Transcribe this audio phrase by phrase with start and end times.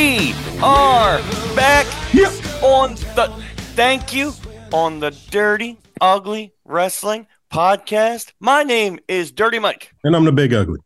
[0.00, 0.32] We
[0.62, 1.18] are
[1.54, 1.84] back
[2.14, 2.32] Yep.
[2.62, 3.30] on the
[3.76, 4.32] thank you
[4.72, 8.32] on the Dirty Ugly Wrestling podcast.
[8.40, 9.92] My name is Dirty Mike.
[10.02, 10.78] And I'm the big ugly.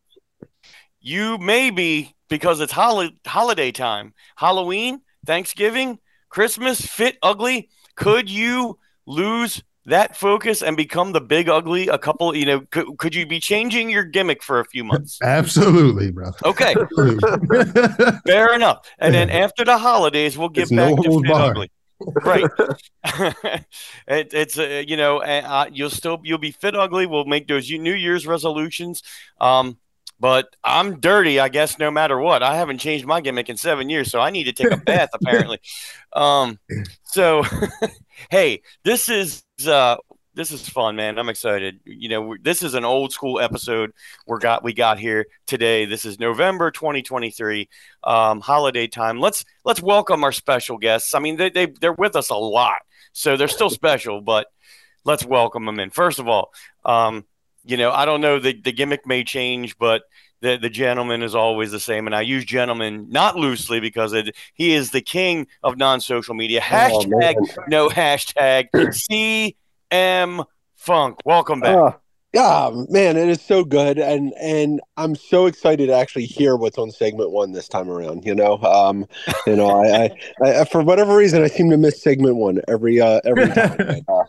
[1.00, 7.68] You may be because it's holi- holiday time, Halloween, Thanksgiving, Christmas, fit ugly.
[7.94, 11.88] Could you lose that focus and become the big ugly?
[11.88, 15.18] A couple, you know, could, could you be changing your gimmick for a few months?
[15.22, 16.30] Absolutely, bro.
[16.44, 18.18] Okay, Absolutely.
[18.26, 18.86] fair enough.
[18.98, 21.70] And then after the holidays, we'll get It's no back to holds fit ugly.
[22.24, 22.44] right
[24.08, 27.70] it, it's uh, you know uh, you'll still you'll be fit ugly we'll make those
[27.70, 29.00] new year's resolutions
[29.40, 29.78] um
[30.18, 33.88] but i'm dirty i guess no matter what i haven't changed my gimmick in seven
[33.88, 35.60] years so i need to take a bath apparently
[36.14, 36.58] um
[37.04, 37.44] so
[38.28, 39.96] hey this is uh
[40.34, 43.92] this is fun man i'm excited you know this is an old school episode
[44.26, 47.68] we got we got here today this is november 2023
[48.04, 49.18] um, holiday time.
[49.18, 51.14] Let's let's welcome our special guests.
[51.14, 52.78] I mean, they, they they're with us a lot,
[53.12, 54.20] so they're still special.
[54.20, 54.46] But
[55.04, 55.90] let's welcome them in.
[55.90, 56.52] First of all,
[56.84, 57.24] um,
[57.64, 60.02] you know, I don't know the the gimmick may change, but
[60.44, 64.36] the the gentleman is always the same, and I use gentleman not loosely because it,
[64.52, 66.60] he is the king of non social media.
[66.60, 67.34] Oh, Hashtag man.
[67.66, 70.44] no hashtag CM
[70.76, 71.18] Funk.
[71.24, 71.76] Welcome back.
[71.76, 71.96] Oh,
[72.34, 76.76] yeah, man, it is so good, and and I'm so excited to actually hear what's
[76.76, 78.26] on segment one this time around.
[78.26, 79.06] You know, um,
[79.46, 80.10] you know, I,
[80.44, 84.04] I, I for whatever reason I seem to miss segment one every uh every time.
[84.08, 84.24] Uh,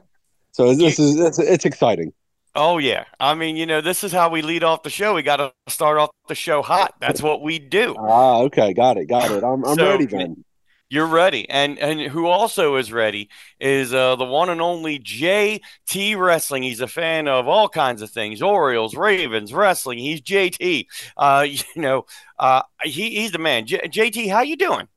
[0.52, 2.14] so this is it's, it's exciting.
[2.56, 3.06] Oh yeah.
[3.20, 5.14] I mean, you know, this is how we lead off the show.
[5.14, 6.94] We got to start off the show hot.
[7.02, 7.96] That's what we do.
[7.98, 9.44] Ah, okay, got it, got it.
[9.44, 10.44] I'm I'm So, ready then.
[10.90, 11.50] You're ready.
[11.50, 16.64] And and who also is ready is uh, the one and only JT Wrestling.
[16.64, 18.42] He's a fan of all kinds of things.
[18.42, 19.98] Orioles, Ravens, wrestling.
[19.98, 20.86] He's JT.
[21.18, 22.06] Uh, you know,
[22.40, 23.66] uh, he, he's the man.
[23.66, 24.88] J- JT, how you doing?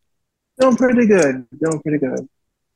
[0.61, 1.47] Doing pretty good.
[1.61, 2.29] Doing pretty good.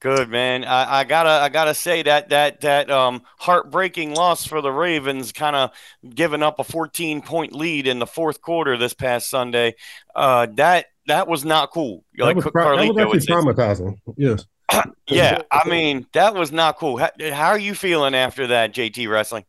[0.03, 0.65] Good man.
[0.65, 5.31] I, I gotta I gotta say that that that um heartbreaking loss for the Ravens,
[5.31, 5.71] kind of
[6.13, 9.77] giving up a 14 point lead in the fourth quarter this past Sunday.
[10.13, 12.05] Uh, that that was not cool.
[12.17, 13.33] that, Like was, Car- pro- that was say.
[13.33, 13.99] actually traumatizing.
[14.17, 14.45] Yes.
[15.09, 16.97] Yeah, I mean that was not cool.
[16.97, 19.45] How, how are you feeling after that, JT Wrestling?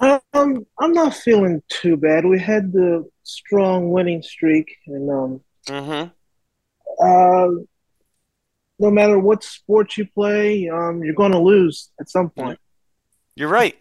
[0.00, 2.26] Um, I'm not feeling too bad.
[2.26, 6.08] We had the strong winning streak, and um, Mm-hmm.
[7.02, 7.62] uh,
[8.78, 12.58] no matter what sport you play, um, you're going to lose at some point.
[13.34, 13.76] You're right.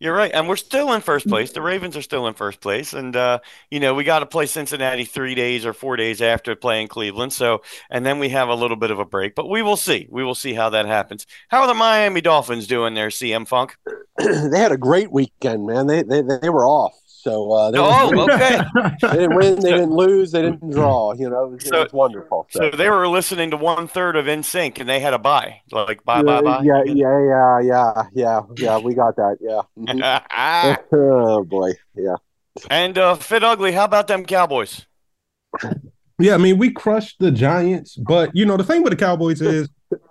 [0.00, 1.52] You're right, and we're still in first place.
[1.52, 3.38] The Ravens are still in first place, and uh,
[3.70, 7.32] you know we got to play Cincinnati three days or four days after playing Cleveland.
[7.32, 10.08] So, and then we have a little bit of a break, but we will see.
[10.10, 11.26] We will see how that happens.
[11.48, 13.76] How are the Miami Dolphins doing there, CM Funk?
[14.18, 15.86] they had a great weekend, man.
[15.86, 16.92] They they, they were off,
[17.24, 18.58] so uh, they, Oh, okay.
[19.00, 21.14] they didn't win, they didn't lose, they didn't draw.
[21.14, 22.46] You know, it was, So- it was wonderful.
[22.50, 26.04] So they were listening to one third of NSYNC, and they had a buy, like
[26.04, 26.62] bye, bye, bye.
[26.62, 28.78] Yeah, yeah, yeah, yeah, yeah, yeah.
[28.78, 29.38] We got that.
[29.40, 29.62] Yeah.
[29.78, 30.76] Mhm.
[30.92, 31.72] oh boy.
[31.96, 32.16] Yeah.
[32.70, 34.84] and uh, Fit Ugly, how about them Cowboys?
[36.18, 39.40] yeah, I mean, we crushed the Giants, but you know, the thing with the Cowboys
[39.40, 39.68] is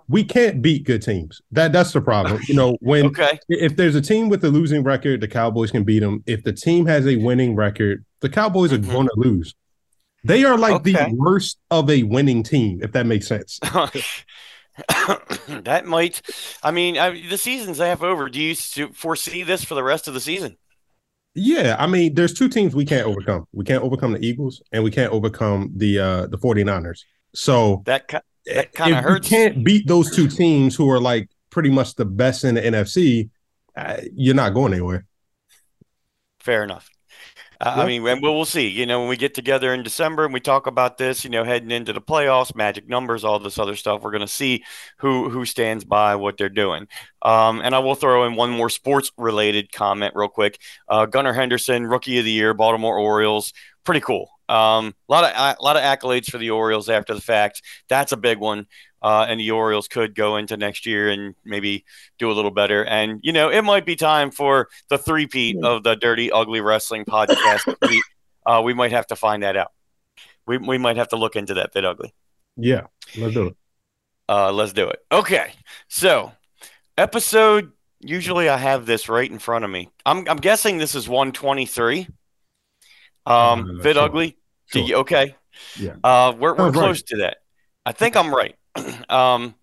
[0.08, 1.40] we can't beat good teams.
[1.52, 2.40] That that's the problem.
[2.48, 3.38] You know, when Okay.
[3.48, 6.22] if there's a team with a losing record, the Cowboys can beat them.
[6.26, 8.90] If the team has a winning record, the Cowboys are Mhm.
[8.90, 9.54] going to lose.
[10.24, 10.92] They are like Okay.
[10.92, 13.58] the worst of a winning team, if that makes sense.
[15.48, 16.20] that might.
[16.62, 18.28] I mean, I, the season's half over.
[18.28, 18.54] Do you
[18.92, 20.56] foresee this for the rest of the season?
[21.34, 23.46] Yeah, I mean, there's two teams we can't overcome.
[23.52, 27.00] We can't overcome the Eagles and we can't overcome the uh the 49ers.
[27.34, 28.08] So That
[28.46, 29.30] That kinda if hurts.
[29.30, 32.60] You can't beat those two teams who are like pretty much the best in the
[32.60, 33.30] NFC.
[33.76, 35.06] Uh, you're not going anywhere.
[36.40, 36.90] Fair enough.
[37.60, 38.68] Uh, I mean, and we'll, we'll see.
[38.68, 41.44] You know, when we get together in December and we talk about this, you know,
[41.44, 44.64] heading into the playoffs, magic numbers, all this other stuff, we're going to see
[44.98, 46.88] who who stands by what they're doing.
[47.22, 50.60] Um, and I will throw in one more sports related comment real quick.
[50.88, 53.52] Uh, Gunnar Henderson, Rookie of the Year, Baltimore Orioles,
[53.84, 54.30] pretty cool.
[54.48, 57.62] Um, a lot of a lot of accolades for the Orioles after the fact.
[57.88, 58.66] That's a big one.
[59.02, 61.84] Uh, and the Orioles could go into next year and maybe
[62.18, 62.84] do a little better.
[62.84, 67.04] And you know, it might be time for the three-peat of the Dirty Ugly Wrestling
[67.04, 67.74] podcast.
[67.88, 68.02] we,
[68.46, 69.72] uh, we might have to find that out.
[70.46, 72.14] We we might have to look into that bit ugly.
[72.56, 72.86] Yeah,
[73.16, 73.56] let's do it.
[74.28, 75.00] Uh, let's do it.
[75.12, 75.52] Okay,
[75.88, 76.32] so
[76.96, 77.72] episode.
[78.00, 79.90] Usually, I have this right in front of me.
[80.04, 82.08] I'm I'm guessing this is 123.
[83.26, 84.04] Um, Uh, bit sure.
[84.04, 84.36] ugly.
[84.66, 84.82] Sure.
[84.82, 85.36] you- okay.
[85.78, 85.94] Yeah.
[86.02, 86.72] Uh, we're we're right.
[86.74, 87.38] close to that.
[87.86, 88.56] I think I'm right.
[89.08, 89.54] um,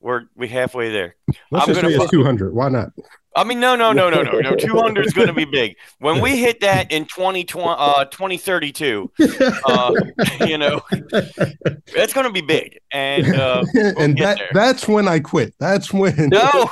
[0.00, 1.16] we're we halfway there.
[1.50, 2.54] Let's I'm just gonna say it's 200.
[2.54, 2.90] Why not?
[3.34, 4.54] I mean, no, no, no, no, no, no.
[4.58, 5.76] 200 is going to be big.
[6.00, 9.10] When we hit that in 2020, uh, 2032,
[9.64, 9.92] uh,
[10.46, 12.78] you know, it's going to be big.
[12.92, 14.50] And, uh, we'll and that, there.
[14.52, 15.54] that's when I quit.
[15.58, 16.28] That's when.
[16.28, 16.70] No,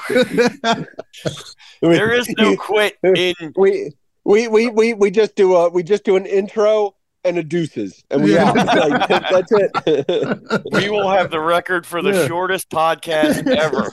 [1.80, 3.34] there is no quit in.
[3.56, 3.92] we
[4.24, 8.02] we we we we just do a we just do an intro and a deuces
[8.10, 8.48] and we Yeah.
[8.48, 8.56] out.
[8.56, 10.62] Like, that's it.
[10.72, 12.26] We will have the record for the Yeah.
[12.26, 13.90] shortest podcast ever.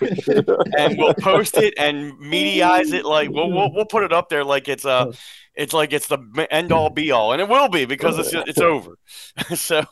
[0.77, 4.43] and we'll post it and mediaize it like we'll, we'll we'll put it up there
[4.45, 5.11] like it's a
[5.55, 8.59] it's like it's the end all be all and it will be because it's it's
[8.61, 8.97] over
[9.55, 9.83] so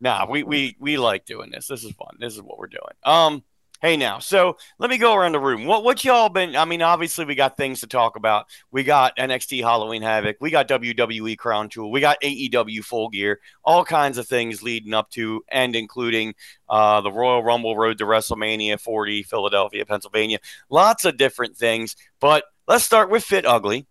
[0.00, 2.82] nah we we we like doing this this is fun this is what we're doing
[3.04, 3.42] um
[3.84, 6.80] hey now so let me go around the room what what y'all been i mean
[6.80, 11.36] obviously we got things to talk about we got nxt halloween havoc we got wwe
[11.36, 15.76] crown jewel we got aew full gear all kinds of things leading up to and
[15.76, 16.34] including
[16.68, 20.38] uh, the Royal Rumble Road to WrestleMania 40, Philadelphia, Pennsylvania.
[20.70, 23.86] Lots of different things, but let's start with Fit Ugly.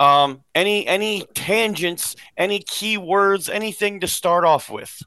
[0.00, 3.48] Um, any any tangents, any key words?
[3.48, 5.02] anything to start off with?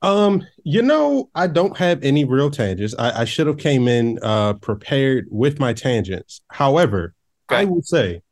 [0.00, 2.94] Um, you know, I don't have any real tangents.
[2.98, 6.40] I, I should have came in uh prepared with my tangents.
[6.50, 7.14] However,
[7.48, 7.70] I Okay.
[7.70, 8.22] will say,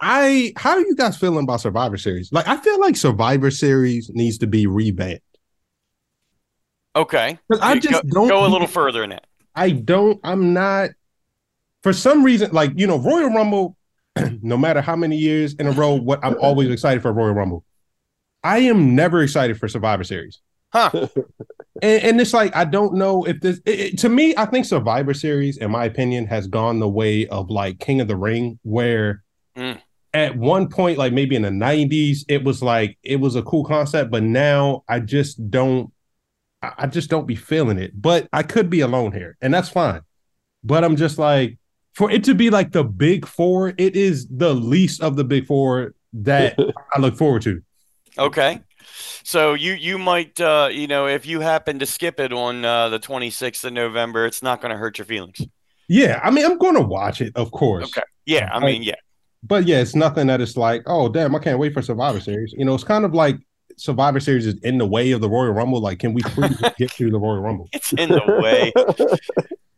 [0.00, 2.32] I how are you guys feeling about Survivor Series?
[2.32, 5.22] Like, I feel like Survivor Series needs to be revamped.
[6.94, 9.26] Okay, I just go, don't go a little further in that.
[9.54, 10.90] I don't, I'm not,
[11.82, 13.76] for some reason, like, you know, Royal Rumble,
[14.42, 17.64] no matter how many years in a row, what I'm always excited for Royal Rumble.
[18.44, 20.40] I am never excited for Survivor Series.
[20.72, 20.90] Huh?
[21.80, 24.66] And, and it's like, I don't know if this, it, it- to me, I think
[24.66, 28.58] Survivor Series, in my opinion, has gone the way of like King of the Ring,
[28.62, 29.24] where
[29.56, 29.80] Mm.
[30.14, 33.64] at one point, like maybe in the 90s, it was like, it was a cool
[33.64, 35.92] concept, but now I just don't,
[36.62, 38.00] I I just don't be feeling it.
[38.00, 40.02] But I could be alone here, and that's fine.
[40.62, 41.58] But I'm just like,
[41.94, 45.46] for it to be like the big four, it is the least of the big
[45.46, 46.56] four that
[46.94, 47.62] I look forward to.
[48.18, 48.60] Okay.
[49.24, 52.88] So you you might uh, you know if you happen to skip it on uh,
[52.88, 55.40] the 26th of November, it's not going to hurt your feelings.
[55.88, 57.84] Yeah, I mean, I'm going to watch it, of course.
[57.84, 58.06] Okay.
[58.24, 58.94] Yeah, I mean, yeah.
[59.42, 62.54] But yeah, it's nothing that it's like, oh damn, I can't wait for Survivor Series.
[62.56, 63.36] You know, it's kind of like
[63.76, 65.80] Survivor Series is in the way of the Royal Rumble.
[65.80, 67.68] Like, can we please get to the Royal Rumble?
[67.72, 68.72] It's in the way.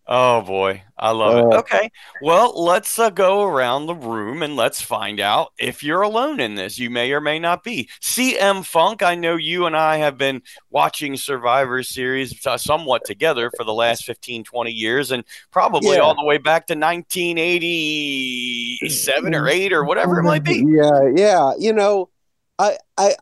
[0.06, 1.44] Oh boy, I love it.
[1.54, 6.02] Uh, Okay, well, let's uh, go around the room and let's find out if you're
[6.02, 6.78] alone in this.
[6.78, 7.88] You may or may not be.
[8.02, 13.50] CM Funk, I know you and I have been watching Survivor Series uh, somewhat together
[13.56, 16.00] for the last 15, 20 years, and probably Yeah.
[16.00, 20.62] all the way back to 1987 or 8 or whatever it might be.
[20.66, 21.52] Yeah, yeah.
[21.58, 22.10] You know,
[22.58, 23.14] I, I,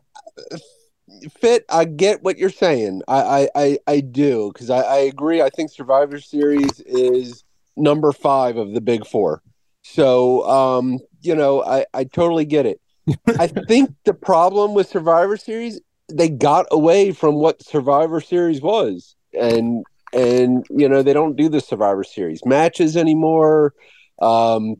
[1.39, 1.65] fit.
[1.69, 3.01] I get what you're saying.
[3.07, 5.41] I, I, I, I do because I, I agree.
[5.41, 7.43] I think Survivor Series is
[7.75, 9.41] number five of the big four.
[9.83, 12.79] So, um, you know, I, I totally get it.
[13.39, 15.81] I think the problem with Survivor Series,
[16.11, 19.83] they got away from what Survivor Series was, and
[20.13, 23.73] and you know they don't do the Survivor Series matches anymore.
[24.21, 24.75] Um,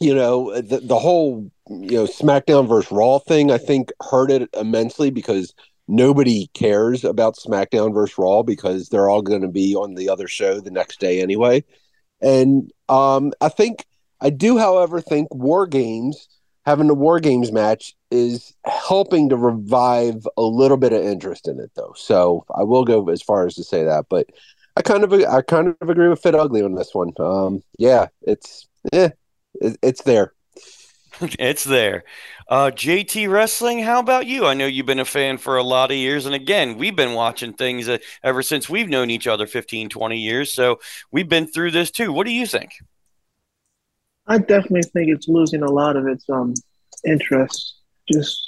[0.00, 3.50] you know the the whole you know SmackDown versus Raw thing.
[3.50, 5.54] I think hurt it immensely because
[5.86, 10.28] nobody cares about SmackDown versus Raw because they're all going to be on the other
[10.28, 11.64] show the next day anyway.
[12.20, 13.86] And um, I think
[14.20, 16.28] I do, however, think War Games
[16.68, 21.58] having the War Games match is helping to revive a little bit of interest in
[21.58, 21.94] it, though.
[21.96, 24.26] So I will go as far as to say that, but
[24.76, 27.12] I kind of I kind of agree with Fit Ugly on this one.
[27.18, 29.16] Um, yeah, it's it,
[29.54, 30.32] it's there.
[31.20, 32.04] it's there.
[32.48, 34.46] Uh, JT Wrestling, how about you?
[34.46, 36.26] I know you've been a fan for a lot of years.
[36.26, 40.18] And again, we've been watching things uh, ever since we've known each other 15, 20
[40.18, 40.52] years.
[40.52, 42.12] So we've been through this too.
[42.12, 42.72] What do you think?
[44.26, 46.52] I definitely think it's losing a lot of its um
[47.06, 47.76] interest
[48.10, 48.38] just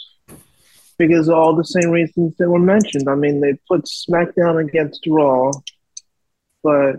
[0.98, 3.08] because of all the same reasons that were mentioned.
[3.08, 5.50] I mean, they put SmackDown against Raw,
[6.62, 6.96] but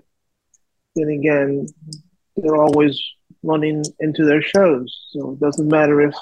[0.96, 1.68] then again,
[2.36, 3.00] they're always
[3.44, 6.16] running into their shows, so it doesn't matter if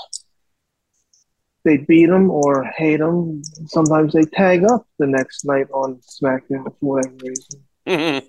[1.63, 3.41] they beat them or hate them.
[3.67, 8.21] Sometimes they tag up the next night on SmackDown for whatever reason.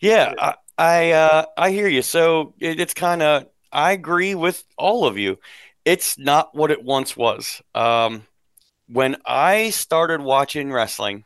[0.00, 2.02] yeah, I I, uh, I hear you.
[2.02, 5.38] So it, it's kind of I agree with all of you.
[5.84, 7.62] It's not what it once was.
[7.74, 8.26] Um,
[8.88, 11.24] when I started watching wrestling,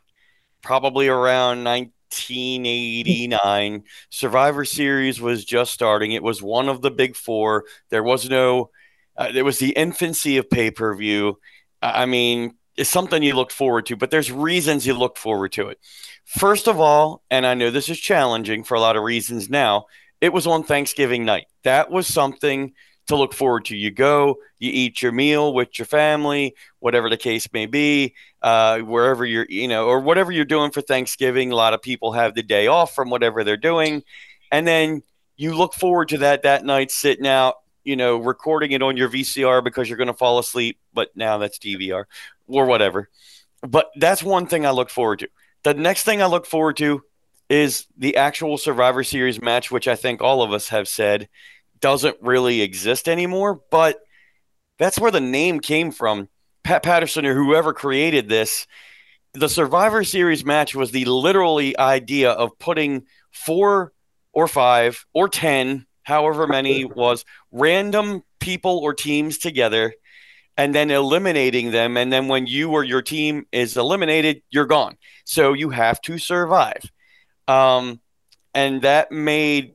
[0.62, 1.64] probably around
[2.10, 6.12] 1989, Survivor Series was just starting.
[6.12, 7.64] It was one of the big four.
[7.90, 8.70] There was no,
[9.16, 11.38] uh, there was the infancy of pay per view.
[11.80, 15.52] I I mean, it's something you look forward to, but there's reasons you look forward
[15.52, 15.78] to it.
[16.24, 19.86] First of all, and I know this is challenging for a lot of reasons now,
[20.20, 21.46] it was on Thanksgiving night.
[21.64, 22.72] That was something
[23.10, 23.76] to look forward to.
[23.76, 28.80] You go, you eat your meal with your family, whatever the case may be, uh,
[28.80, 31.52] wherever you're, you know, or whatever you're doing for Thanksgiving.
[31.52, 34.02] A lot of people have the day off from whatever they're doing.
[34.50, 35.02] And then
[35.36, 39.08] you look forward to that that night, sitting out, you know, recording it on your
[39.08, 40.78] VCR because you're going to fall asleep.
[40.92, 42.04] But now that's DVR
[42.48, 43.08] or whatever.
[43.62, 45.28] But that's one thing I look forward to.
[45.62, 47.02] The next thing I look forward to
[47.50, 51.28] is the actual Survivor Series match, which I think all of us have said
[51.80, 53.60] doesn't really exist anymore.
[53.70, 53.98] But
[54.78, 56.28] that's where the name came from.
[56.64, 58.66] Pat Patterson or whoever created this,
[59.32, 63.92] the Survivor Series match was the literally idea of putting four
[64.32, 69.94] or five or 10, however many was, random people or teams together
[70.56, 71.96] and then eliminating them.
[71.96, 74.96] And then when you or your team is eliminated, you're gone.
[75.24, 76.90] So you have to survive.
[77.48, 78.00] Um,
[78.54, 79.74] and that made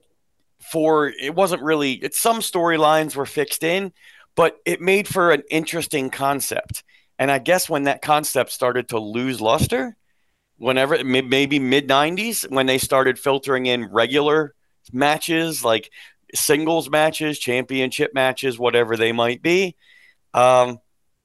[0.72, 3.94] for it wasn't really it's some storylines were fixed in,
[4.36, 6.84] but it made for an interesting concept.
[7.18, 9.96] And I guess when that concept started to lose luster,
[10.58, 14.54] whenever maybe mid 90s when they started filtering in regular
[14.92, 15.90] matches like
[16.34, 19.76] singles matches, championship matches, whatever they might be,
[20.34, 20.80] um,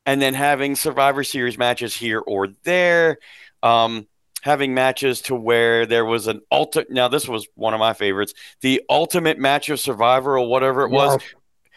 [0.06, 3.18] and then having Survivor Series matches here or there.
[3.62, 4.06] Um,
[4.42, 6.90] having matches to where there was an ultimate.
[6.90, 10.90] Now, this was one of my favorites the ultimate match of Survivor or whatever it
[10.90, 11.18] was.
[11.20, 11.34] Yes.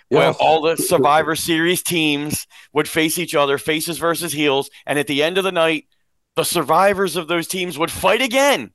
[0.10, 0.38] Where yes.
[0.40, 5.24] all the Survivor Series teams would face each other, faces versus heels, and at the
[5.24, 5.88] end of the night,
[6.36, 8.72] the survivors of those teams would fight again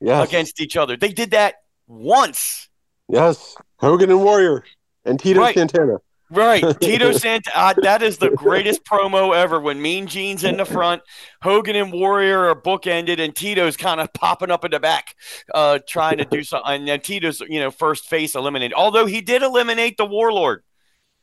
[0.00, 0.28] yes.
[0.28, 0.96] against each other.
[0.96, 1.54] They did that
[1.86, 2.68] once.
[3.08, 4.64] Yes, Hogan and Warrior
[5.04, 5.54] and Tito right.
[5.54, 5.98] Santana.
[6.30, 7.54] Right, Tito Santana.
[7.54, 9.60] Uh, that is the greatest promo ever.
[9.60, 11.02] When Mean Gene's in the front,
[11.42, 15.14] Hogan and Warrior are bookended, and Tito's kind of popping up in the back,
[15.54, 16.72] uh, trying to do something.
[16.72, 18.74] And then Tito's, you know, first face eliminated.
[18.74, 20.64] Although he did eliminate the Warlord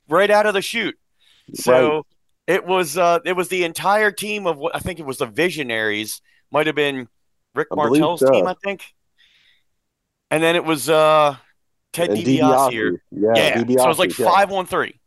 [0.07, 0.95] right out of the shoot.
[1.53, 2.03] So right.
[2.47, 5.25] it was uh, it was the entire team of what I think it was the
[5.25, 6.21] Visionaries.
[6.51, 7.09] Might have been
[7.55, 8.31] Rick I Martel's so.
[8.31, 8.83] team, I think.
[10.31, 11.35] And then it was uh
[11.93, 13.01] Ted DiBiase here.
[13.11, 13.63] Yeah, yeah.
[13.63, 14.25] DiBiase, so it was like yeah.
[14.25, 14.99] five on three.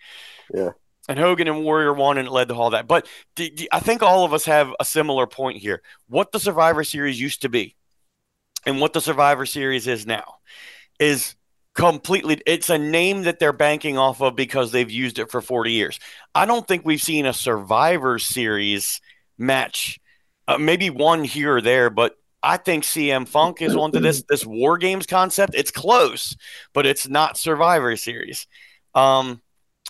[0.54, 0.70] Yeah.
[1.08, 2.88] And Hogan and Warrior won, and it led to all that.
[2.88, 5.82] But d- d- I think all of us have a similar point here.
[6.08, 7.76] What the Survivor Series used to be,
[8.64, 10.36] and what the Survivor Series is now,
[10.98, 11.36] is
[11.74, 12.40] completely.
[12.44, 16.00] It's a name that they're banking off of because they've used it for forty years.
[16.34, 19.00] I don't think we've seen a Survivor Series
[19.38, 20.00] match,
[20.48, 24.44] uh, maybe one here or there, but I think CM Funk is onto this this
[24.46, 25.54] War Games concept.
[25.54, 26.36] It's close,
[26.72, 28.46] but it's not Survivor Series.
[28.94, 29.42] Um,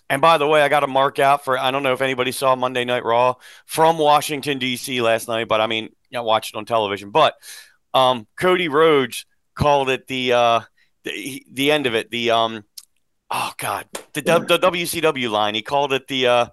[0.09, 2.33] and by the way, I got a mark out for I don't know if anybody
[2.33, 3.35] saw Monday Night Raw
[3.67, 5.03] from Washington D.C.
[5.03, 7.11] last night, but I mean, I watched it on television.
[7.11, 7.35] But
[7.93, 10.61] um, Cody Rhodes called it the uh,
[11.05, 12.11] the, the end of it.
[12.11, 12.65] The um,
[13.31, 15.55] oh god, the, the WCW line.
[15.55, 16.47] He called it the uh,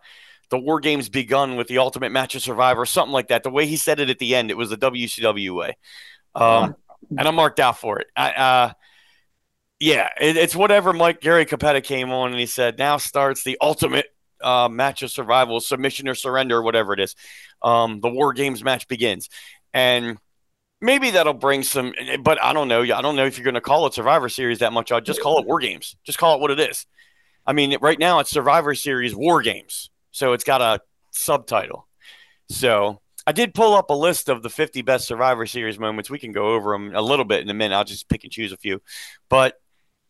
[0.53, 3.41] the war games begun with the ultimate match of survivor, something like that.
[3.41, 5.77] The way he said it at the end, it was the WCW way.
[6.35, 6.75] Um,
[7.17, 8.05] and I'm marked out for it.
[8.15, 8.73] I, uh,
[9.79, 13.57] yeah, it, it's whatever Mike Gary Cappetta came on and he said, now starts the
[13.61, 14.05] ultimate
[14.43, 17.15] uh, match of survival, submission or surrender, or whatever it is.
[17.63, 19.29] Um, the war games match begins.
[19.73, 20.19] And
[20.81, 22.83] maybe that'll bring some, but I don't know.
[22.83, 24.91] I don't know if you're going to call it Survivor Series that much.
[24.91, 25.95] I'll just call it War Games.
[26.03, 26.85] Just call it what it is.
[27.43, 29.89] I mean, right now it's Survivor Series War Games.
[30.13, 30.79] So it's got a
[31.11, 31.87] subtitle.
[32.49, 36.09] So I did pull up a list of the 50 best Survivor Series moments.
[36.09, 37.75] We can go over them a little bit in a minute.
[37.75, 38.81] I'll just pick and choose a few.
[39.27, 39.59] But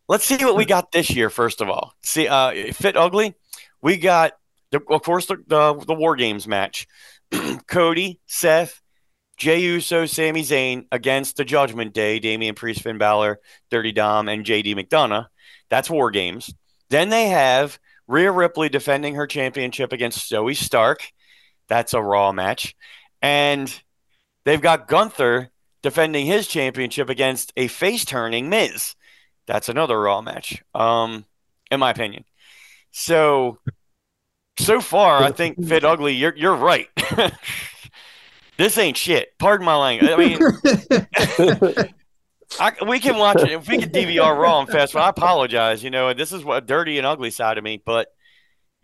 [0.08, 1.94] let's see what we got this year, first of all.
[2.02, 3.34] See, uh, Fit Ugly,
[3.82, 4.32] we got,
[4.70, 6.86] the, of course, the, the, the War Games match.
[7.66, 8.82] Cody, Seth,
[9.36, 14.44] Jey Uso, Sami Zayn against the Judgment Day, Damian Priest, Finn Balor, Dirty Dom, and
[14.44, 15.26] JD McDonagh.
[15.70, 16.52] That's War Games.
[16.90, 21.12] Then they have Rhea Ripley defending her championship against Zoey Stark.
[21.68, 22.74] That's a Raw match.
[23.22, 23.72] And
[24.44, 25.50] they've got Gunther
[25.82, 28.94] defending his championship against a face turning Miz.
[29.46, 31.24] That's another Raw match, um,
[31.70, 32.24] in my opinion.
[32.90, 33.58] So,
[34.58, 36.88] so far, I think Fit Ugly, you're, you're right.
[38.56, 39.36] this ain't shit.
[39.38, 40.10] Pardon my language.
[40.10, 41.94] I mean,
[42.60, 44.94] I, we can watch it if we can DVR Raw and fast.
[44.96, 48.08] I apologize, you know, and this is what dirty and ugly side of me, but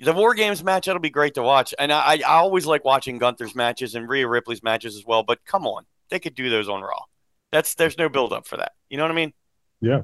[0.00, 3.18] the War Games match that'll be great to watch, and I, I always like watching
[3.18, 5.22] Gunther's matches and Rhea Ripley's matches as well.
[5.22, 7.02] But come on, they could do those on Raw.
[7.52, 8.72] That's there's no build up for that.
[8.88, 9.32] You know what I mean?
[9.80, 10.02] Yeah.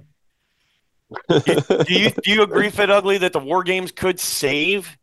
[1.29, 4.97] do, you do you agree, Fit Ugly, that the War Games could save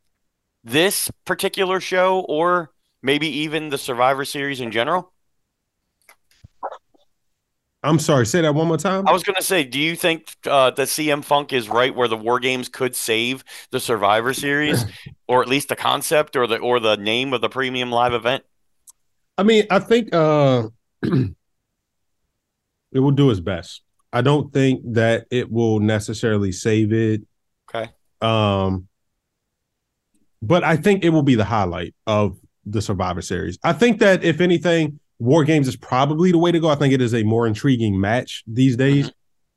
[0.63, 5.12] this particular show, or maybe even the Survivor Series in general?
[7.83, 9.05] I'm sorry, say that one more time.
[9.07, 12.07] I was going to say, do you think uh, that CM Funk is right where
[12.07, 14.85] the War Games could save the Survivor Series,
[15.27, 18.45] or at least the concept or the or the name of the premium live event?
[19.37, 20.69] I mean, I think uh,
[21.03, 21.35] it
[22.93, 23.81] will do its best.
[24.13, 27.23] I don't think that it will necessarily save it.
[27.67, 27.91] Okay.
[28.21, 28.87] Um,
[30.41, 33.57] but I think it will be the highlight of the Survivor Series.
[33.63, 36.70] I think that if anything, War Games is probably the way to go.
[36.70, 39.12] I think it is a more intriguing match these days.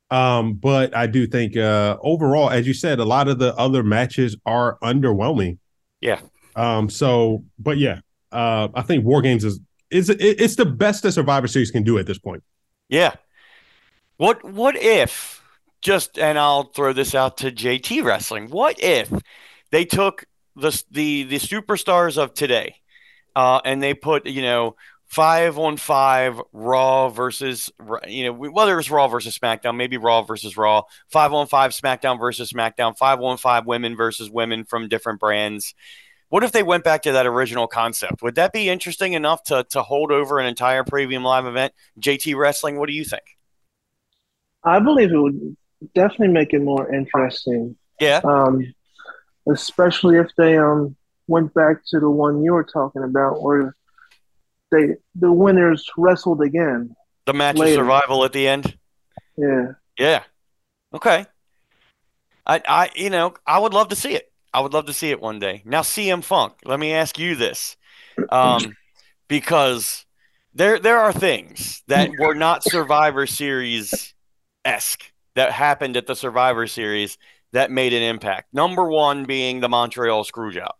[0.09, 3.83] Um, but I do think uh overall, as you said, a lot of the other
[3.83, 5.57] matches are underwhelming.
[5.99, 6.21] Yeah.
[6.55, 7.99] Um, so but yeah,
[8.31, 9.59] uh I think War Games is
[9.89, 12.43] is it's the best that Survivor Series can do at this point.
[12.87, 13.15] Yeah.
[14.17, 15.43] What what if
[15.81, 18.49] just and I'll throw this out to JT Wrestling.
[18.49, 19.11] What if
[19.71, 22.77] they took the the the superstars of today
[23.35, 24.75] uh, and they put you know
[25.07, 27.71] five on five Raw versus
[28.07, 32.19] you know whether it's Raw versus SmackDown, maybe Raw versus Raw, five on five SmackDown
[32.19, 35.73] versus SmackDown, five on five women versus women from different brands.
[36.29, 38.21] What if they went back to that original concept?
[38.21, 41.73] Would that be interesting enough to to hold over an entire premium live event?
[41.99, 43.23] JT Wrestling, what do you think?
[44.63, 45.55] I believe it would
[45.95, 47.77] definitely make it more interesting.
[48.01, 48.19] Yeah.
[48.25, 48.73] Um,
[49.49, 50.95] especially if they um
[51.27, 53.75] went back to the one you were talking about, where
[54.71, 56.95] they the winners wrestled again.
[57.25, 57.81] The match Later.
[57.81, 58.77] of survival at the end.
[59.37, 59.73] Yeah.
[59.97, 60.23] Yeah.
[60.93, 61.25] Okay.
[62.45, 64.31] I, I, you know, I would love to see it.
[64.53, 65.61] I would love to see it one day.
[65.65, 66.53] Now, CM Funk.
[66.63, 67.75] Let me ask you this,
[68.29, 68.75] um,
[69.27, 70.05] because
[70.53, 74.13] there there are things that were not Survivor Series
[74.63, 77.17] esque that happened at the Survivor Series
[77.51, 78.53] that made an impact.
[78.53, 80.71] Number one being the Montreal Screwjob.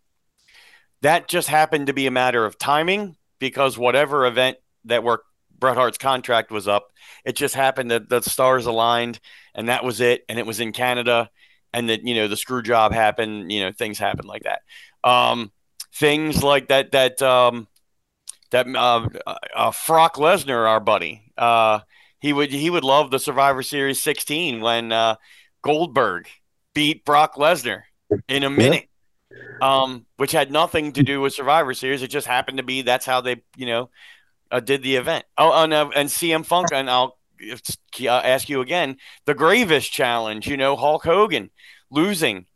[1.02, 5.22] That just happened to be a matter of timing because whatever event that were
[5.58, 6.92] Bret Hart's contract was up,
[7.24, 9.20] it just happened that the stars aligned
[9.54, 10.24] and that was it.
[10.28, 11.30] And it was in Canada
[11.72, 14.62] and that, you know, the screw job happened, you know, things happen like that.
[15.08, 15.52] Um,
[15.94, 17.66] things like that, that, um,
[18.50, 19.08] that, uh,
[19.54, 21.80] uh, Brock Lesnar, our buddy, uh,
[22.20, 25.16] he would, he would love the Survivor Series 16 when, uh,
[25.62, 26.28] Goldberg
[26.74, 27.82] beat Brock Lesnar
[28.28, 28.88] in a minute.
[29.60, 32.02] Um, which had nothing to do with Survivor Series.
[32.02, 33.90] It just happened to be that's how they, you know,
[34.50, 35.24] uh, did the event.
[35.36, 37.18] Oh, and, uh, and CM Funk, and I'll
[38.00, 41.50] uh, ask you again the Gravest challenge, you know, Hulk Hogan
[41.90, 42.46] losing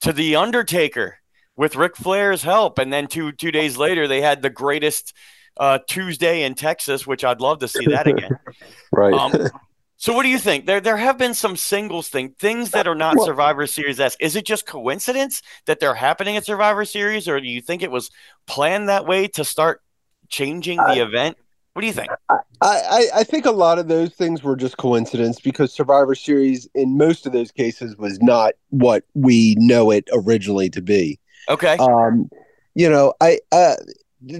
[0.00, 1.18] to The Undertaker
[1.56, 2.78] with Ric Flair's help.
[2.78, 5.14] And then two, two days later, they had the greatest
[5.56, 8.30] uh, Tuesday in Texas, which I'd love to see that again.
[8.92, 9.14] Right.
[9.14, 9.32] Um,
[10.00, 10.64] so what do you think?
[10.64, 14.16] There there have been some singles thing, things that are not Well- Survivor Series esque.
[14.22, 17.90] Is it just coincidence that they're happening at Survivor Series, or do you think it
[17.90, 18.10] was
[18.46, 19.82] planned that way to start
[20.30, 21.36] changing the event?
[21.74, 22.08] What do you think?
[22.30, 26.66] I, I, I think a lot of those things were just coincidence because Survivor Series,
[26.74, 31.20] in most of those cases, was not what we know it originally to be.
[31.50, 31.76] Okay.
[31.76, 32.30] Um,
[32.74, 33.76] you know, I uh,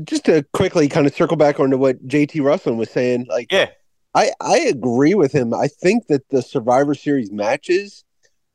[0.05, 3.27] just to quickly kind of circle back onto what JT Russell was saying.
[3.29, 3.69] Like, Yeah.
[4.15, 5.55] I I agree with him.
[5.55, 8.05] I think that the Survivor Series matches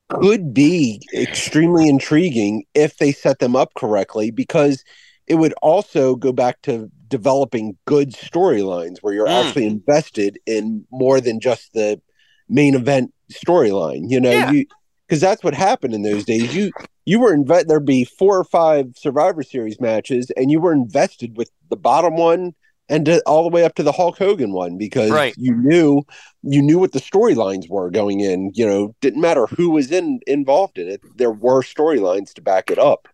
[0.08, 4.84] could be extremely intriguing if they set them up correctly because
[5.26, 9.40] it would also go back to developing good storylines where you're Mm.
[9.40, 12.00] actually invested in more than just the
[12.48, 14.50] main event storyline you know Yeah.
[14.52, 14.66] you
[15.08, 16.70] because that's what happened in those days you
[17.04, 21.36] you were invet there'd be four or five survivor series matches and you were invested
[21.36, 22.54] with the bottom one
[22.88, 25.36] and to, all the way up to the hulk hogan one because Right.
[25.36, 26.02] you knew
[26.42, 30.20] you knew what the storylines were going in you know didn't matter who was in
[30.26, 33.08] involved in it there were storylines to back it up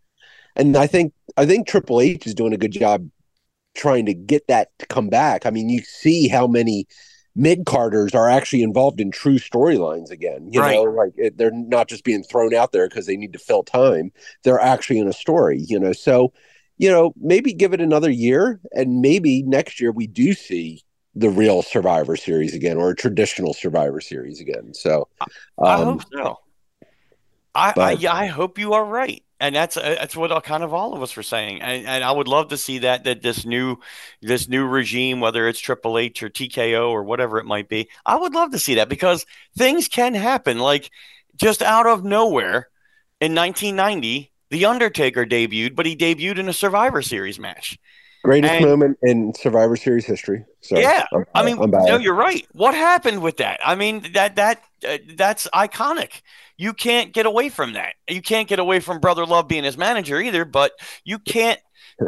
[0.56, 3.08] and i think i think triple h is doing a good job
[3.74, 6.87] trying to get that to come back i mean you see how many
[7.35, 10.74] mid carders are actually involved in true storylines again you Right.
[10.74, 13.62] know like it, they're not just being thrown out there because they need to fill
[13.62, 14.12] time
[14.44, 16.32] they're actually in a story you know so
[16.83, 20.83] you know maybe give it another year and maybe next year we do see
[21.14, 25.09] the real survivor series again or a traditional survivor series again so
[25.59, 26.38] I um, hope so.
[27.55, 30.40] I, I but- yeah, I hope you are right, and that's uh, that's what all,
[30.40, 33.05] kind of all of us were saying, and, and I would love to see that
[33.05, 33.77] that this new
[34.21, 38.16] this new regime, whether it's Triple H or TKO or whatever it might be, I
[38.16, 40.90] would love to see that because things can happen, like
[41.37, 42.68] just out of nowhere
[43.21, 44.32] in 1990.
[44.53, 47.79] The Undertaker debuted, but he debuted in a Survivor Series match.
[48.23, 52.47] greatest and- moment in survivor series history so Yeah, I'm, I mean, no, you're right.
[52.53, 53.61] What happened with that?
[53.65, 56.21] I mean, that that uh, that's iconic.
[56.59, 57.95] You can't get away from that.
[58.07, 60.45] You can't get away from Brother Love being his manager either.
[60.45, 61.59] But you can't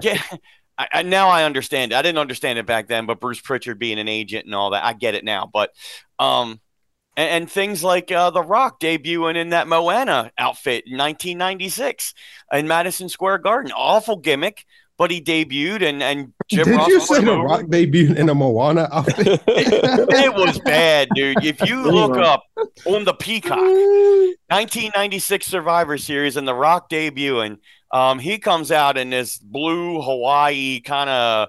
[0.03, 0.21] get.
[0.79, 1.95] I, I, now I understand it.
[1.95, 4.85] I didn't understand it back then, but Bruce Pritchard being an agent and all that,
[4.85, 5.49] I get it now.
[5.51, 5.71] But
[6.19, 6.61] um,
[7.16, 12.14] and, and things like uh, The Rock debuting in that Moana outfit in 1996
[12.53, 14.64] in Madison Square Garden, awful gimmick,
[14.96, 18.35] but he debuted and and Jim Did Ross you say The Rock debuted in a
[18.35, 19.27] Moana outfit?
[19.27, 21.44] it, it, was bad, dude.
[21.44, 22.44] If you look up
[22.85, 27.59] on the Peacock 1996 Survivor Series and The Rock debuting,
[27.95, 31.49] um, he comes out in this blue Hawaii kind of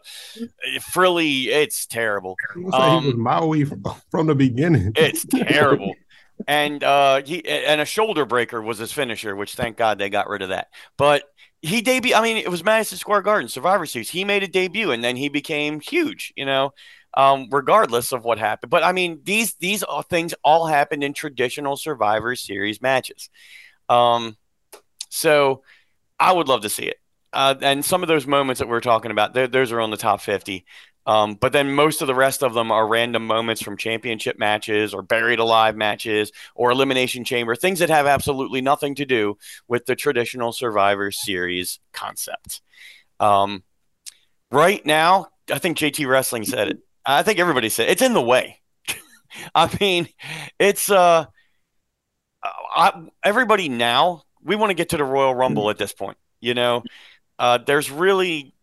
[0.94, 1.50] frilly.
[1.50, 2.36] It's terrible.
[2.72, 4.92] Um, he was Maui from, from the beginning.
[4.96, 5.94] it's terrible.
[6.50, 10.28] And uh, he and a shoulder breaker was his finisher, which thank God they got
[10.28, 10.68] rid of that.
[10.98, 11.24] But
[11.62, 12.14] he debut.
[12.14, 14.10] I mean, it was Madison Square Garden Survivor Series.
[14.10, 16.34] He made a debut, and then he became huge.
[16.36, 16.74] You know,
[17.14, 18.70] um, regardless of what happened.
[18.70, 23.30] But I mean, these these things all happened in traditional Survivor Series matches.
[23.88, 24.36] Um,
[25.10, 25.64] so
[26.20, 26.98] I would love to see it.
[27.34, 30.22] Uh, and some of those moments that we're talking about, those are on the top
[30.22, 30.66] 50.
[31.08, 34.94] Um, but then most of the rest of them are random moments from championship matches
[34.94, 39.86] or buried alive matches or elimination chamber, things that have absolutely nothing to do with
[39.86, 42.62] the traditional Survivor Series concept.
[43.20, 43.64] Um,
[44.52, 46.80] right now, I think JT Wrestling said it.
[47.06, 47.92] I think everybody said it.
[47.92, 48.62] it's in the way.
[49.56, 50.08] I mean,
[50.58, 51.26] it's uh,
[52.44, 56.18] I, everybody now we want to get to the Royal Rumble at this point.
[56.40, 56.84] You know,
[57.40, 58.54] uh, there's really,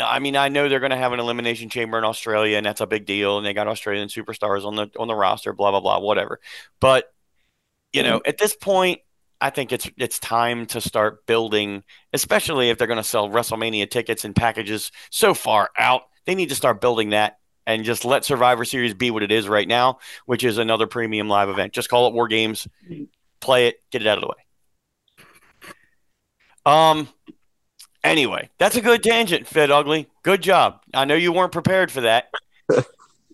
[0.00, 2.80] I mean, I know they're going to have an elimination chamber in Australia, and that's
[2.80, 5.80] a big deal, and they got Australian superstars on the on the roster, blah blah
[5.80, 6.40] blah, whatever.
[6.80, 7.12] But
[7.92, 9.00] you know, at this point,
[9.40, 13.90] I think it's it's time to start building, especially if they're going to sell WrestleMania
[13.90, 16.02] tickets and packages so far out.
[16.24, 19.48] They need to start building that and just let Survivor Series be what it is
[19.48, 21.72] right now, which is another premium live event.
[21.72, 22.68] Just call it War Games,
[23.40, 24.41] play it, get it out of the way.
[26.66, 27.08] Um.
[28.04, 30.08] Anyway, that's a good tangent, Fit Ugly.
[30.22, 30.80] Good job.
[30.92, 32.30] I know you weren't prepared for that.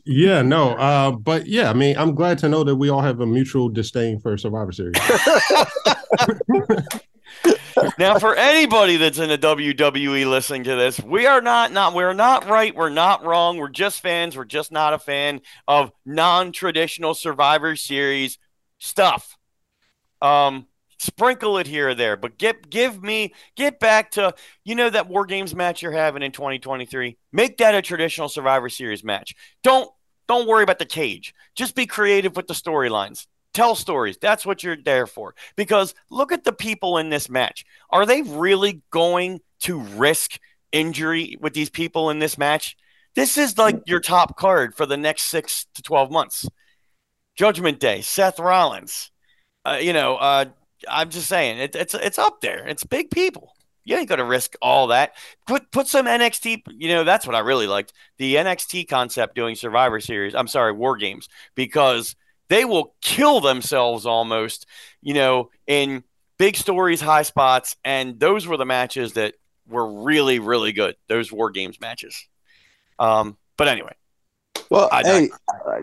[0.05, 0.73] yeah, no.
[0.73, 3.71] Uh, but yeah, I mean, I'm glad to know that we all have a mutual
[3.71, 4.99] disdain for Survivor Series.
[7.99, 12.13] now, for anybody that's in the WWE listening to this, we are not not we're
[12.13, 12.75] not right.
[12.75, 13.59] We're not wrong.
[13.59, 14.37] We're just fans.
[14.37, 18.39] We're just not a fan of non-traditional Survivor Series
[18.79, 19.37] stuff.
[20.21, 20.67] Um,
[20.99, 24.35] sprinkle it here or there, but get give me get back to
[24.65, 27.17] you know that War Games match you're having in 2023.
[27.33, 29.35] Make that a traditional Survivor Series match.
[29.63, 29.91] Don't
[30.27, 31.35] don't worry about the cage.
[31.55, 33.27] Just be creative with the storylines.
[33.55, 34.19] Tell stories.
[34.21, 35.35] That's what you're there for.
[35.57, 37.65] Because look at the people in this match.
[37.91, 40.39] Are they really going to risk
[40.71, 42.77] injury with these people in this match?
[43.15, 46.47] This is like your top card for the next six to 12 months.
[47.37, 49.11] Judgment Day, Seth Rollins,
[49.65, 50.47] uh, you know, uh,
[50.89, 52.67] I'm just saying it, it's it's up there.
[52.67, 53.53] It's big people.
[53.85, 55.15] You ain't gonna risk all that.
[55.47, 56.63] Put put some NXT.
[56.69, 60.35] You know that's what I really liked the NXT concept doing Survivor Series.
[60.35, 62.15] I'm sorry, War Games because
[62.49, 64.67] they will kill themselves almost.
[65.01, 66.05] You know in
[66.39, 69.35] big stories, high spots, and those were the matches that
[69.67, 70.97] were really really good.
[71.09, 72.29] Those War Games matches.
[72.99, 73.95] Um, but anyway,
[74.71, 75.31] well, I, hey,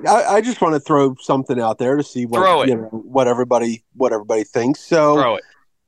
[0.08, 3.28] I, I, just want to throw something out there to see what you know, what
[3.28, 4.80] everybody what everybody thinks.
[4.80, 5.44] So, throw it.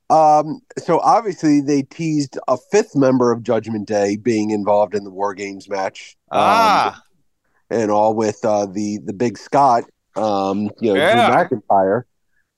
[0.10, 5.10] Um, so obviously they teased a fifth member of Judgment Day being involved in the
[5.10, 6.16] War Games match.
[6.32, 7.04] Um, ah,
[7.70, 9.84] and all with uh, the the Big Scott,
[10.16, 11.46] um, you know, yeah.
[11.48, 12.04] Drew McIntyre,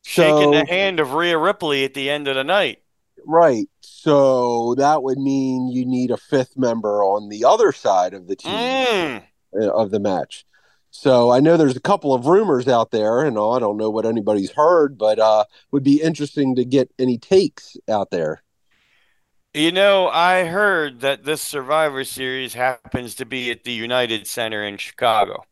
[0.03, 2.81] shaking so, the hand of Rhea Ripley at the end of the night.
[3.25, 3.67] Right.
[3.81, 8.35] So that would mean you need a fifth member on the other side of the
[8.37, 8.53] team.
[8.53, 10.45] Mm of the match.
[10.91, 14.05] So I know there's a couple of rumors out there, and I don't know what
[14.05, 18.41] anybody's heard, but uh, would be interesting to get any takes out there.
[19.53, 24.63] You know, I heard that this Survivor Series happens to be at the United Center
[24.63, 25.43] in Chicago.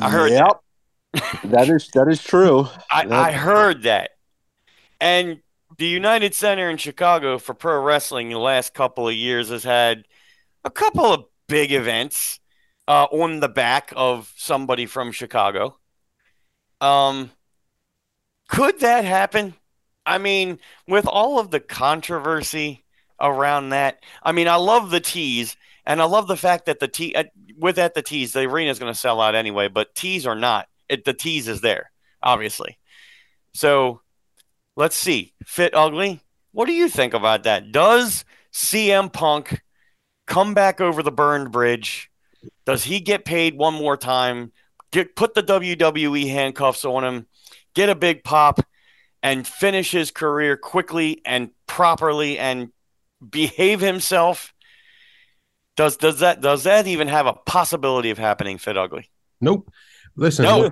[0.00, 0.60] I heard yep.
[1.12, 1.40] that.
[1.44, 2.68] that is that is true.
[2.90, 4.10] I, I heard that,
[5.00, 5.40] and
[5.78, 9.64] the United Center in Chicago for pro wrestling in the last couple of years has
[9.64, 10.04] had
[10.64, 12.40] a couple of big events
[12.88, 15.78] uh, on the back of somebody from Chicago.
[16.80, 17.30] Um,
[18.48, 19.54] could that happen?
[20.06, 22.84] I mean, with all of the controversy
[23.20, 26.88] around that, I mean, I love the tease, and I love the fact that the
[26.88, 27.24] T uh,
[27.58, 29.68] with that the tease, the arena is going to sell out anyway.
[29.68, 31.90] But tease or not, it, the tease is there,
[32.22, 32.78] obviously.
[33.52, 34.00] So
[34.76, 36.20] let's see, fit ugly.
[36.52, 37.70] What do you think about that?
[37.70, 39.62] Does CM Punk
[40.30, 42.10] come back over the burned bridge?
[42.64, 44.52] Does he get paid one more time?
[44.92, 47.26] Get put the WWE handcuffs on him,
[47.74, 48.60] get a big pop,
[49.22, 52.70] and finish his career quickly and properly and
[53.28, 54.54] behave himself,
[55.76, 59.10] does does that does that even have a possibility of happening, Fit Ugly?
[59.40, 59.70] Nope.
[60.16, 60.68] Listen, No.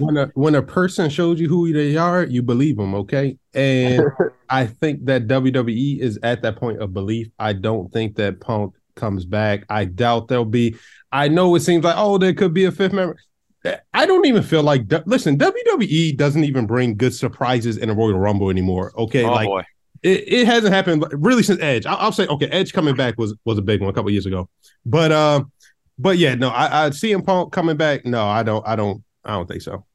[0.00, 3.36] when a when a person shows you who they are, you believe them, okay?
[3.54, 4.02] And
[4.48, 7.28] I think that WWE is at that point of belief.
[7.38, 9.64] I don't think that Punk comes back.
[9.68, 10.76] I doubt there'll be.
[11.10, 13.16] I know it seems like oh, there could be a fifth member.
[13.94, 15.38] I don't even feel like listen.
[15.38, 18.92] WWE doesn't even bring good surprises in a Royal Rumble anymore.
[18.96, 19.62] Okay, oh like boy.
[20.02, 21.86] it, it hasn't happened really since Edge.
[21.86, 24.26] I'll, I'll say okay, Edge coming back was was a big one a couple years
[24.26, 24.48] ago,
[24.84, 25.52] but um,
[25.98, 28.04] but yeah, no, I, I CM Punk coming back.
[28.04, 29.86] No, I don't, I don't, I don't think so.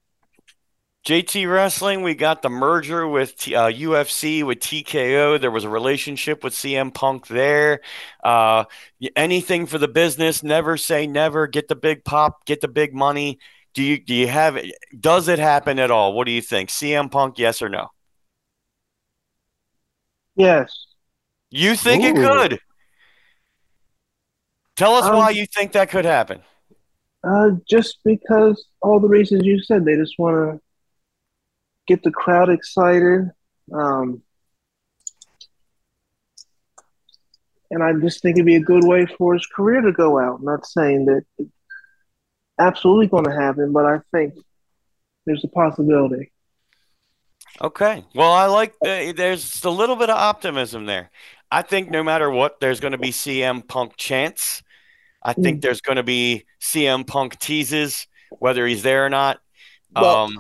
[1.08, 5.40] JT Wrestling, we got the merger with T- uh, UFC with TKO.
[5.40, 7.80] There was a relationship with CM Punk there.
[8.22, 8.66] Uh,
[9.16, 10.44] anything for the business.
[10.44, 11.48] Never say never.
[11.48, 12.46] Get the big pop.
[12.46, 13.40] Get the big money.
[13.74, 14.76] Do you do you have it?
[15.00, 16.12] Does it happen at all?
[16.12, 16.68] What do you think?
[16.68, 17.88] CM Punk, yes or no?
[20.36, 20.88] Yes.
[21.50, 22.60] You think it could?
[24.76, 26.42] Tell us Um, why you think that could happen.
[27.24, 30.67] Uh, just because all the reasons you said, they just want to
[31.88, 33.32] get the crowd excited.
[33.74, 34.22] Um,
[37.72, 40.42] and I just think it'd be a good way for his career to go out.
[40.44, 41.52] Not saying that it's
[42.60, 44.36] absolutely going to happen, but I think
[45.26, 46.32] there's a possibility.
[47.60, 48.06] Okay.
[48.14, 51.10] Well, I like the, there's a little bit of optimism there.
[51.50, 54.62] I think no matter what, there's going to be CM Punk chance.
[55.24, 58.08] I think there's going to be CM Punk teases,
[58.40, 59.40] whether he's there or not.
[59.94, 60.40] Well, um,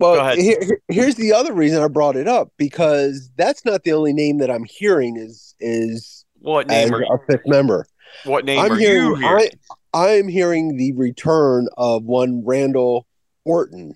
[0.00, 3.92] Well, here, here- here's the other reason I brought it up because that's not the
[3.92, 7.84] only name that I'm hearing is is what name are a fifth member.
[8.24, 9.50] what name I'm are hearing you hearing?
[9.92, 13.06] I I'm hearing the return of one Randall
[13.44, 13.94] Orton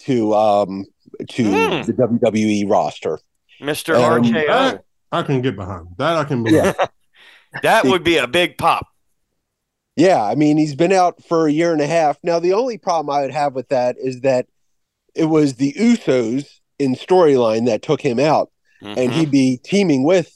[0.00, 0.84] to um
[1.28, 1.82] to Hmm.
[1.86, 3.20] the WWE roster.
[3.60, 3.94] Mr.
[3.94, 4.46] um, RKO.
[4.48, 5.86] That I can get behind.
[5.98, 6.64] That I can believe.
[6.64, 6.86] Yeah.
[7.62, 8.86] that would be a big pop.
[9.96, 12.18] Yeah, I mean he's been out for a year and a half.
[12.24, 14.46] Now the only problem I would have with that is that
[15.14, 16.46] it was the Usos
[16.78, 18.50] in storyline that took him out,
[18.82, 20.32] and Mhm, he'd be teaming with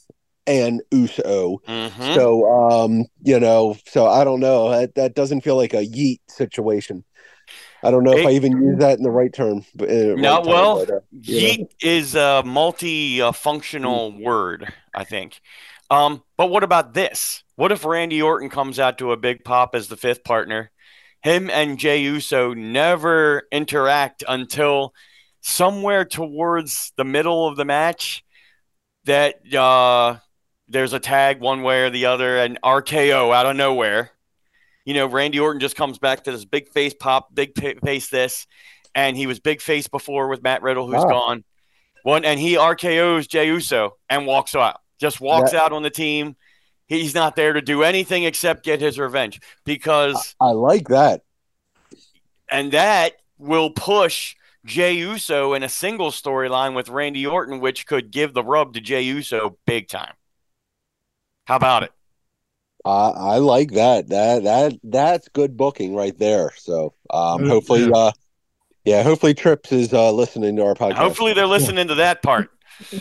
[0.47, 1.61] an Uso.
[1.69, 2.15] mhm.
[2.15, 4.71] So um, you know, so I don't know.
[4.71, 7.05] That that doesn't feel like a yeet situation.
[7.83, 9.65] I don't know if I even use that in the right term.
[9.75, 11.57] but, uh, No, right time, well, but, uh, know.
[11.57, 15.41] Yeet is a multi-functional word, I think.
[15.91, 17.43] Um, but what about this?
[17.57, 20.71] What if Randy Orton comes out to a big pop as the fifth partner?
[21.29, 24.95] Him and Jey Uso never interact until
[25.43, 28.25] somewhere towards the middle of the match.
[29.05, 30.17] That uh,
[30.69, 34.11] there's a tag one way or the other, and RKO out of nowhere.
[34.87, 37.53] You know, Randy Orton just comes back to this big face pop, big
[37.85, 38.47] face this,
[38.95, 41.09] and he was big face before with Matt Riddle, who's Ah.
[41.11, 41.45] gone.
[42.05, 44.81] One and he RKO's Jey Uso and walks out.
[44.99, 46.37] Just walks out on the team.
[46.89, 51.23] He's not there to do anything except get his revenge because I like that.
[52.51, 58.11] and that will push Jey Uso in a single storyline with Randy Orton, which could
[58.11, 60.15] give the rub to Jey Uso big time.
[61.47, 61.93] How about it?
[62.85, 64.09] I I like that.
[64.09, 66.53] That that that's good booking right there.
[66.57, 67.49] So um, Yeah.
[67.51, 68.13] hopefully, uh,
[68.85, 70.95] yeah, hopefully Trips is uh, listening to our podcast.
[70.95, 72.51] Hopefully they're listening to that part.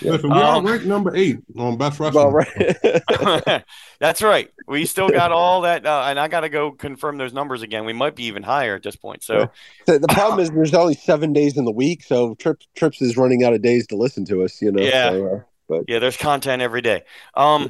[0.01, 2.31] Listen, we are Um, ranked number eight on best wrestling.
[2.31, 3.63] Well, right.
[3.99, 4.49] That's right.
[4.67, 7.85] We still got all that, uh, and I got to go confirm those numbers again.
[7.85, 9.23] We might be even higher at this point.
[9.23, 9.49] So
[9.85, 13.17] the, the problem is there's only seven days in the week, so Trips Trips is
[13.17, 14.61] running out of days to listen to us.
[14.61, 14.81] You know.
[14.81, 15.09] Yeah.
[15.11, 17.03] so, uh, Yeah, there's content every day.
[17.35, 17.69] Um,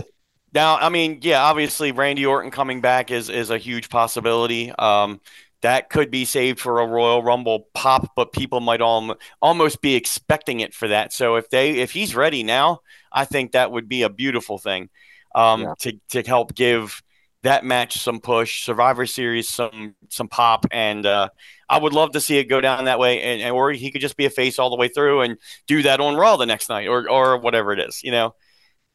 [0.54, 4.70] now, I mean, yeah, obviously Randy Orton coming back is is a huge possibility.
[4.72, 5.20] Um,
[5.62, 9.94] that could be saved for a Royal Rumble pop, but people might al- almost be
[9.94, 11.12] expecting it for that.
[11.12, 12.80] So if they if he's ready now,
[13.12, 14.88] I think that would be a beautiful thing
[15.34, 15.74] um, Yeah.
[15.80, 17.02] to to help give
[17.42, 21.28] that match some push, Survivor Series some some pop, and uh,
[21.68, 23.22] I would love to see it go down that way.
[23.22, 25.82] And, and or he could just be a face all the way through and do
[25.82, 28.34] that on Raw the next night, or or whatever it is, you know.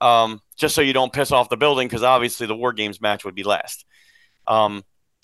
[0.02, 3.24] Um, just so you don't piss off the building, because obviously the War Games match
[3.24, 3.86] would be last.
[4.48, 4.84] Um,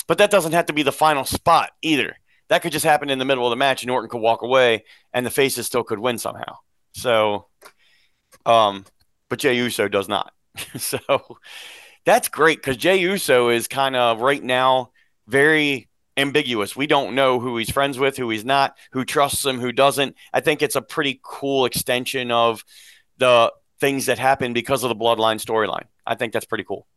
[0.10, 2.18] but that doesn't have to be the final spot either.
[2.48, 4.84] That could just happen in the middle of the match, and Orton could walk away,
[5.14, 6.58] and the faces still could win somehow.
[6.94, 7.46] So,
[8.44, 8.86] um,
[9.30, 10.34] but Jey Uso does not.
[10.78, 11.00] so
[12.06, 14.90] that's great because Jey Uso is kind of right now
[15.28, 16.76] very ambiguous.
[16.76, 20.16] We don't know who he's friends with, who he's not, who trusts him, who doesn't.
[20.34, 22.66] I think it's a pretty cool extension of
[23.20, 25.86] the things that happen because of the bloodline storyline.
[26.04, 26.88] I think that's pretty cool.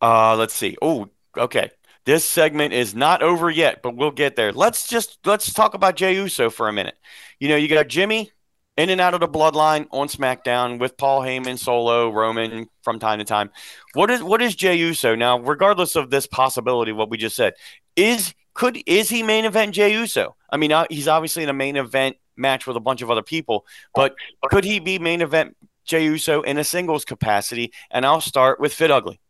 [0.00, 0.76] Uh, let's see.
[0.80, 1.70] Oh, okay.
[2.04, 4.52] This segment is not over yet, but we'll get there.
[4.52, 6.96] Let's just let's talk about Jey Uso for a minute.
[7.38, 8.32] You know, you got Jimmy
[8.78, 13.18] in and out of the bloodline on SmackDown with Paul Heyman, Solo, Roman from time
[13.18, 13.50] to time.
[13.92, 15.38] What is what is Jey Uso now?
[15.40, 17.54] Regardless of this possibility, what we just said,
[17.94, 20.34] is could is he main event Jey Uso?
[20.50, 23.22] I mean, uh, he's obviously in a main event match with a bunch of other
[23.22, 27.72] people, but could he be main event Jey Uso in a singles capacity?
[27.90, 29.20] And I'll start with Fit Ugly.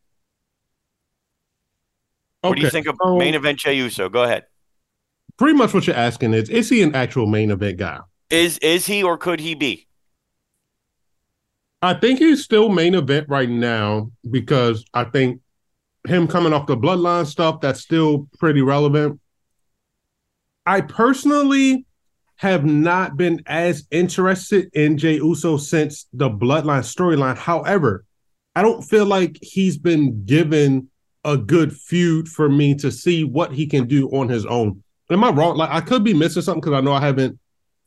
[2.40, 4.08] What do you think of main event Jey Uso?
[4.08, 4.44] Go ahead.
[5.36, 8.00] Pretty much what you're asking is, is he an actual main event guy?
[8.30, 9.86] Is is he or could he be?
[11.80, 15.40] I think he's still main event right now because I think
[16.06, 19.20] him coming off the bloodline stuff that's still pretty relevant.
[20.66, 21.86] I personally
[22.36, 27.36] have not been as interested in Jey Uso since the bloodline storyline.
[27.36, 28.04] However,
[28.54, 30.88] I don't feel like he's been given
[31.32, 34.82] a good feud for me to see what he can do on his own.
[35.10, 35.56] Am I wrong?
[35.56, 37.38] Like I could be missing something because I know I haven't.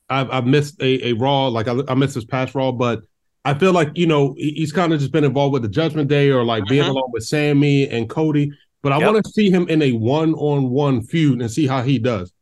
[0.09, 3.01] I've, I've missed a, a Raw, like I, I missed his past Raw, but
[3.45, 6.29] I feel like you know he's kind of just been involved with the Judgment Day
[6.29, 6.89] or like being Mhm.
[6.89, 8.51] along with Sami and Cody.
[8.83, 9.13] But I Yep.
[9.13, 12.33] want to see him in a one-on-one feud and see how he does.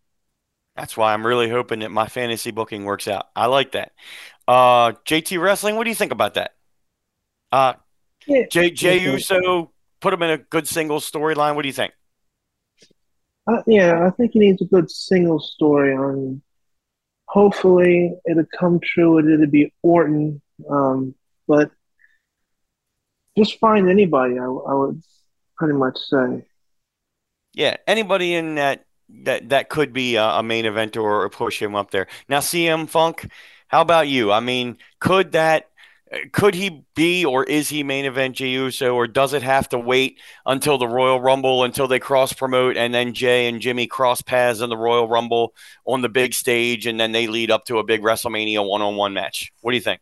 [0.75, 3.27] That's why I'm really hoping that my fantasy booking works out.
[3.35, 3.91] I like that.
[4.47, 6.55] Uh, JT Wrestling, what do you think about that?
[7.51, 7.73] Uh,
[8.25, 8.45] Yeah.
[8.49, 9.11] Jey, Jey Yeah.
[9.11, 11.55] Uso, put him in a good single storyline.
[11.55, 11.93] What do you think?
[13.47, 16.41] Uh, yeah, I think he needs a good single story on.
[17.25, 19.17] Hopefully, it'll come true.
[19.17, 21.15] and It'll be Orton, um,
[21.47, 21.71] but
[23.37, 24.37] just find anybody.
[24.39, 25.01] I, I would
[25.57, 26.45] pretty much say.
[27.53, 28.85] Yeah, anybody in that
[29.23, 32.07] that that could be a, a main event or, or push him up there.
[32.27, 33.29] Now, CM Funk,
[33.67, 34.31] how about you?
[34.31, 35.68] I mean, could that
[36.31, 39.77] could he be or is he main event Jey Uso or does it have to
[39.77, 44.21] wait until the Royal Rumble until they cross promote and then Jey and Jimmy cross
[44.21, 45.53] paths in the Royal Rumble
[45.85, 48.95] on the big stage and then they lead up to a big WrestleMania one on
[48.95, 49.51] one match?
[49.61, 50.01] What do you think?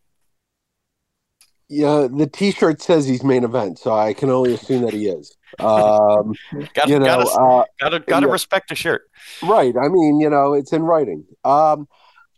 [1.69, 5.35] Yeah, the T-shirt says he's main event, so I can only assume that he is.
[5.59, 6.33] Um,
[6.73, 8.31] Got you know, gotta uh, gotta gotta yeah.
[8.31, 9.09] respect the shirt.
[9.43, 9.75] right?
[9.75, 11.25] I mean, you know, it's in writing.
[11.43, 11.89] Um,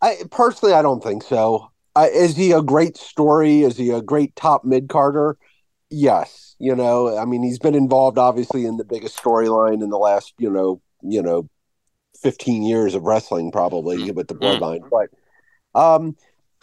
[0.01, 1.69] I personally, I don't think so.
[1.95, 3.61] Uh, is he a great story?
[3.61, 5.37] Is he a great top mid carder?
[5.89, 6.55] Yes.
[6.59, 10.33] You know, I mean, he's been involved obviously in the biggest storyline in the last,
[10.37, 11.49] you know, you know,
[12.21, 14.59] fifteen years of wrestling, probably with the Mm.
[14.59, 14.89] bloodline.
[14.89, 16.15] But, um,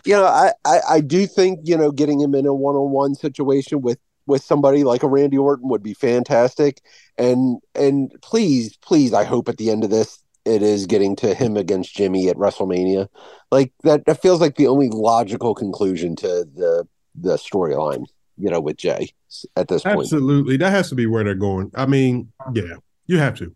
[0.05, 2.91] you know, I, I, I do think you know getting him in a one on
[2.91, 6.81] one situation with with somebody like a Randy Orton would be fantastic.
[7.17, 11.35] And and please, please, I hope at the end of this it is getting to
[11.35, 13.09] him against Jimmy at WrestleMania.
[13.51, 18.07] Like that that feels like the only logical conclusion to the the storyline,
[18.39, 19.13] you know, with Jey
[19.57, 20.01] at this point.
[20.01, 21.71] Absolutely, that has to be where they're going.
[21.75, 23.55] I mean, yeah, you have to.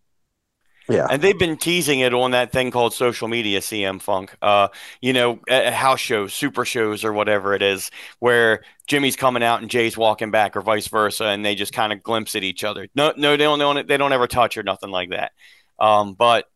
[0.91, 1.07] Yeah.
[1.09, 4.35] And they've been teasing it on that thing called social media, CM Funk.
[4.43, 4.69] Uh,
[5.01, 9.71] you know, house shows, super shows, or whatever it is, where Jimmy's coming out and
[9.71, 12.89] Jey's walking back, or vice versa, and they just kind of glimpse at each other.
[12.97, 15.31] No, no, they don't, they don't, they don't ever touch or nothing like that.
[15.79, 16.47] Um, but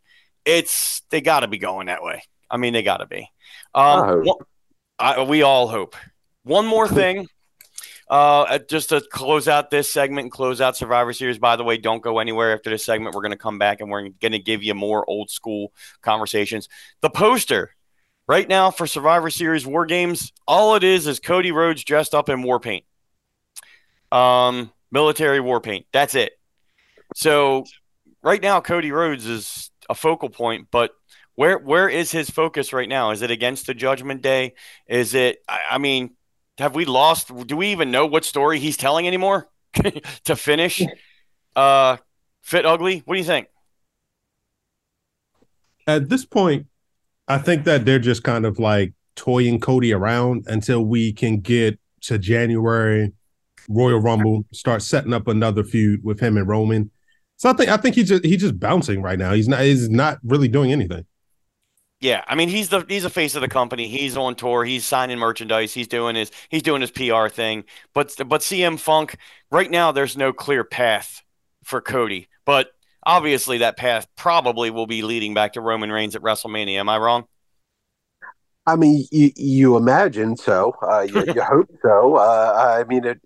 [0.44, 2.22] it's they got to be going that way.
[2.50, 3.28] I mean, they got to be.
[3.74, 4.38] Um, one-
[4.98, 5.96] I, we all hope.
[6.44, 7.26] One more thing.
[8.09, 11.38] Uh, just to close out this segment and close out Survivor Series.
[11.38, 13.14] By the way, don't go anywhere after this segment.
[13.14, 16.68] We're going to come back and we're going to give you more old school conversations.
[17.00, 17.74] The poster
[18.28, 22.28] right now for Survivor Series War Games, all it is is Cody Rhodes dressed up
[22.28, 22.85] in war paint,
[24.12, 25.87] um, military war paint.
[25.90, 26.33] That's it.
[27.14, 27.64] So
[28.22, 30.92] right now, Cody Rhodes is a focal point, but
[31.35, 33.11] where where is his focus right now?
[33.11, 34.55] Is it against the Judgment Day?
[34.87, 35.42] Is it?
[35.49, 36.14] I, I mean,
[36.59, 37.31] have we lost?
[37.47, 39.49] Do we even know what story he's telling anymore?
[40.25, 40.83] to finish,
[41.57, 41.97] uh,
[42.42, 43.03] fit ugly.
[43.05, 43.49] What do you think?
[45.87, 46.66] At this point,
[47.27, 51.79] I think that they're just kind of like toying Cody around until we can get
[52.03, 53.12] to January
[53.68, 56.90] Royal Rumble, start setting up another feud with him and Roman.
[57.37, 59.33] So I think I think he's just he's just bouncing right now.
[59.33, 61.05] He's not he's not really doing anything.
[62.01, 63.88] Yeah, I mean he's the he's the face of the company.
[63.88, 64.64] He's on tour.
[64.64, 65.73] He's signing merchandise.
[65.73, 67.64] He's doing his he's doing his PR thing.
[67.92, 69.16] But but CM Funk
[69.51, 71.22] right now there's no clear path
[71.64, 72.28] for Cody.
[72.45, 72.68] But
[73.05, 76.76] obviously that path probably will be leading back to Roman Reigns at WrestleMania.
[76.76, 77.24] Am I wrong?
[78.66, 80.74] I mean, you, you imagine so.
[80.82, 82.16] Uh, you, you hope so.
[82.16, 83.20] Uh, I mean, it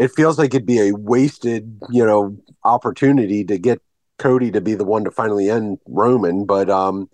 [0.00, 3.80] it feels like it'd be a wasted, you know, opportunity to get
[4.18, 7.08] Cody to be the one to finally end Roman, but um,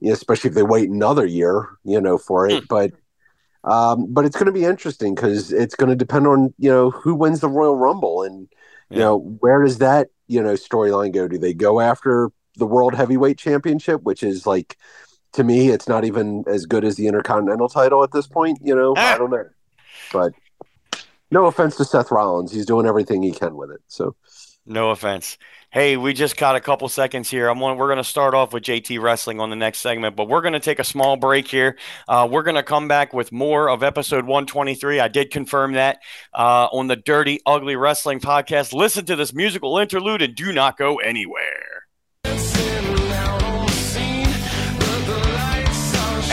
[0.00, 2.68] you know, especially if they wait another year, you know, for it.
[2.68, 2.92] But
[3.64, 6.90] um, but it's going to be interesting because it's going to depend on you know
[6.90, 8.48] who wins the Royal Rumble and
[8.90, 9.04] you Yeah.
[9.04, 11.28] know where does that you know storyline go?
[11.28, 14.76] Do they go after the World Heavyweight Championship, which is like
[15.34, 18.58] to me, it's not even as good as the Intercontinental title at this point.
[18.62, 19.14] You know, Ah.
[19.14, 19.44] I don't know,
[20.12, 20.32] but
[21.32, 23.80] no offense to Seth Rollins, he's doing everything he can with it.
[23.88, 24.14] So
[24.66, 25.38] No offense.
[25.70, 27.48] Hey, we just got a couple seconds here.
[27.48, 30.28] I'm on, we're going to start off with JT Wrestling on the next segment, but
[30.28, 31.78] we're going to take a small break here.
[32.06, 35.00] Uh, we're going to come back with more of episode 123.
[35.00, 36.00] I did confirm that
[36.34, 38.74] uh, on the Dirty Ugly Wrestling podcast.
[38.74, 41.86] Listen to this musical interlude and do not go anywhere.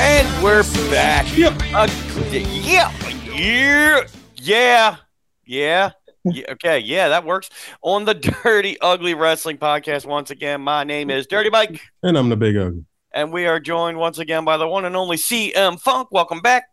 [0.02, 1.38] And we're back.
[1.38, 1.54] Yep.
[1.74, 1.88] Uh,
[2.32, 2.92] yeah,
[3.34, 4.04] yeah,
[4.42, 4.98] yeah,
[5.46, 5.92] yeah.
[6.26, 7.50] Yeah, okay, yeah, that works.
[7.82, 8.14] On the
[8.44, 12.58] Dirty Ugly Wrestling Podcast, once again, my name is Dirty Mike, And I'm the big
[12.58, 12.84] ugly.
[13.14, 16.10] and we are joined once again by the one and only CM Funk.
[16.12, 16.66] Welcome back.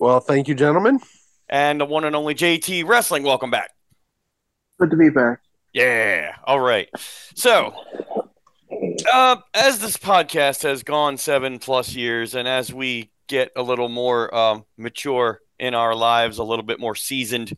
[0.00, 0.98] well, thank you, gentlemen.
[1.48, 3.22] And the one and only JT Wrestling.
[3.22, 3.70] Welcome back.
[4.80, 5.38] Good to be back.
[5.72, 6.34] Yeah.
[6.44, 6.88] All right.
[7.36, 7.74] So,
[9.12, 13.88] uh, as this podcast has gone seven plus years, and as we get a little
[13.88, 17.56] more um, mature in our lives, a little bit more seasoned,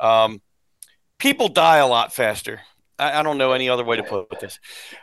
[0.00, 0.40] um,
[1.18, 2.60] people die a lot faster.
[2.98, 4.58] I, I don't know any other way to put this.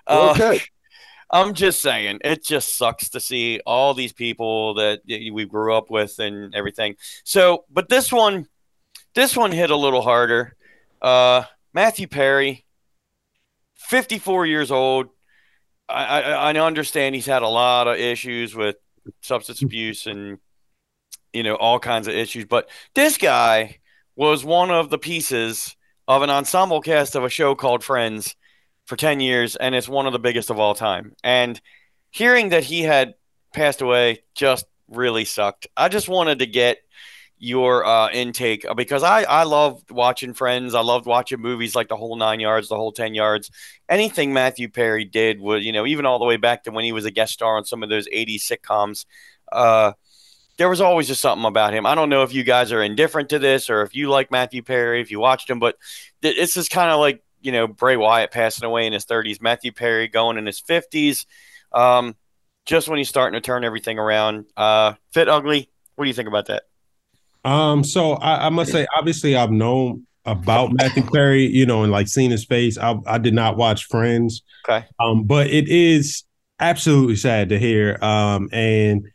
[0.07, 0.61] Uh, okay.
[1.31, 5.91] I'm just saying, it just sucks to see all these people that we grew up
[5.91, 6.95] with and everything.
[7.23, 8.47] So, but this one,
[9.13, 10.55] this one hit a little harder.
[10.99, 12.65] Uh, Matthew Perry,
[13.75, 15.09] 54 years old.
[15.87, 18.77] I, I, I understand he's had a lot of issues with
[19.21, 20.39] substance abuse and
[21.33, 23.79] you know all kinds of issues, but this guy
[24.15, 25.75] was one of the pieces
[26.07, 28.35] of an ensemble cast of a show called Friends
[28.85, 31.13] for 10 years and it's one of the biggest of all time.
[31.23, 31.61] And
[32.09, 33.13] hearing that he had
[33.53, 35.67] passed away just really sucked.
[35.77, 36.79] I just wanted to get
[37.37, 40.75] your uh, intake because I, I loved watching Friends.
[40.75, 43.51] I loved watching movies like The Whole Nine Yards, The Whole Ten Yards.
[43.87, 46.91] Anything Matthew Perry did was, you know, even all the way back to when he
[46.91, 49.05] was a guest star on some of those 80s sitcoms.
[49.51, 49.93] Uh,
[50.59, 51.85] there was always just something about him.
[51.85, 54.61] I don't know if you guys are indifferent to this or if you like Matthew
[54.61, 55.77] Perry, if you watched him, but
[56.21, 59.41] th- this is kind of like you know Bray Wyatt passing away in his 30s,
[59.41, 61.25] Matthew Perry going in his 50s,
[61.71, 62.13] um,
[62.65, 64.45] just when he's starting to turn everything around.
[64.57, 65.69] Uh, fit ugly.
[65.95, 66.63] What do you think about that?
[67.45, 71.91] Um, so I, I must say, obviously, I've known about Matthew Perry, you know, and
[71.91, 72.77] like seen his face.
[72.77, 74.85] I, I did not watch Friends, Okay.
[74.99, 76.25] um, but it is
[76.59, 77.97] absolutely sad to hear.
[78.03, 79.07] Um, and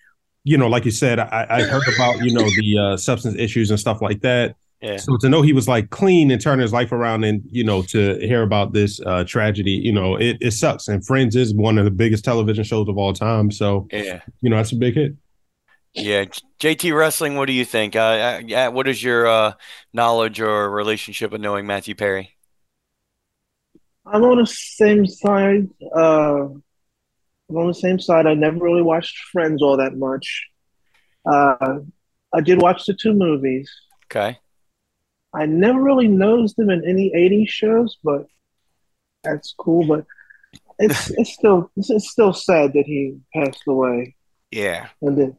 [0.44, 3.70] you know, like you said, I, I heard about you know the uh, substance issues
[3.70, 4.56] and stuff like that.
[4.82, 4.98] Yeah.
[4.98, 7.80] So to know he was like clean and turning his life around, and you know,
[7.84, 10.88] to hear about this uh, tragedy, you know, it, it sucks.
[10.88, 14.20] And Friends is one of the biggest television shows of all time, so Yeah.
[14.42, 15.14] you know, that's a big hit.
[15.94, 16.24] Yeah.
[16.60, 17.36] JT Wrestling.
[17.36, 17.96] What do you think?
[17.96, 19.52] Uh, uh, yeah, what is your uh,
[19.92, 22.36] knowledge or relationship of knowing Matthew Perry?
[24.04, 25.68] I'm on the same side.
[27.48, 28.26] I'm on the same side.
[28.26, 30.46] I never really watched Friends all that much.
[31.26, 31.78] Uh,
[32.32, 33.70] I did watch the two movies.
[34.06, 34.38] Okay.
[35.34, 38.26] I never really noticed them in any 80s shows, but
[39.22, 39.86] that's cool.
[39.86, 40.04] But
[40.78, 44.14] it's it's still it's, it's still sad that he passed away,
[44.50, 44.88] Yeah.
[45.02, 45.34] and that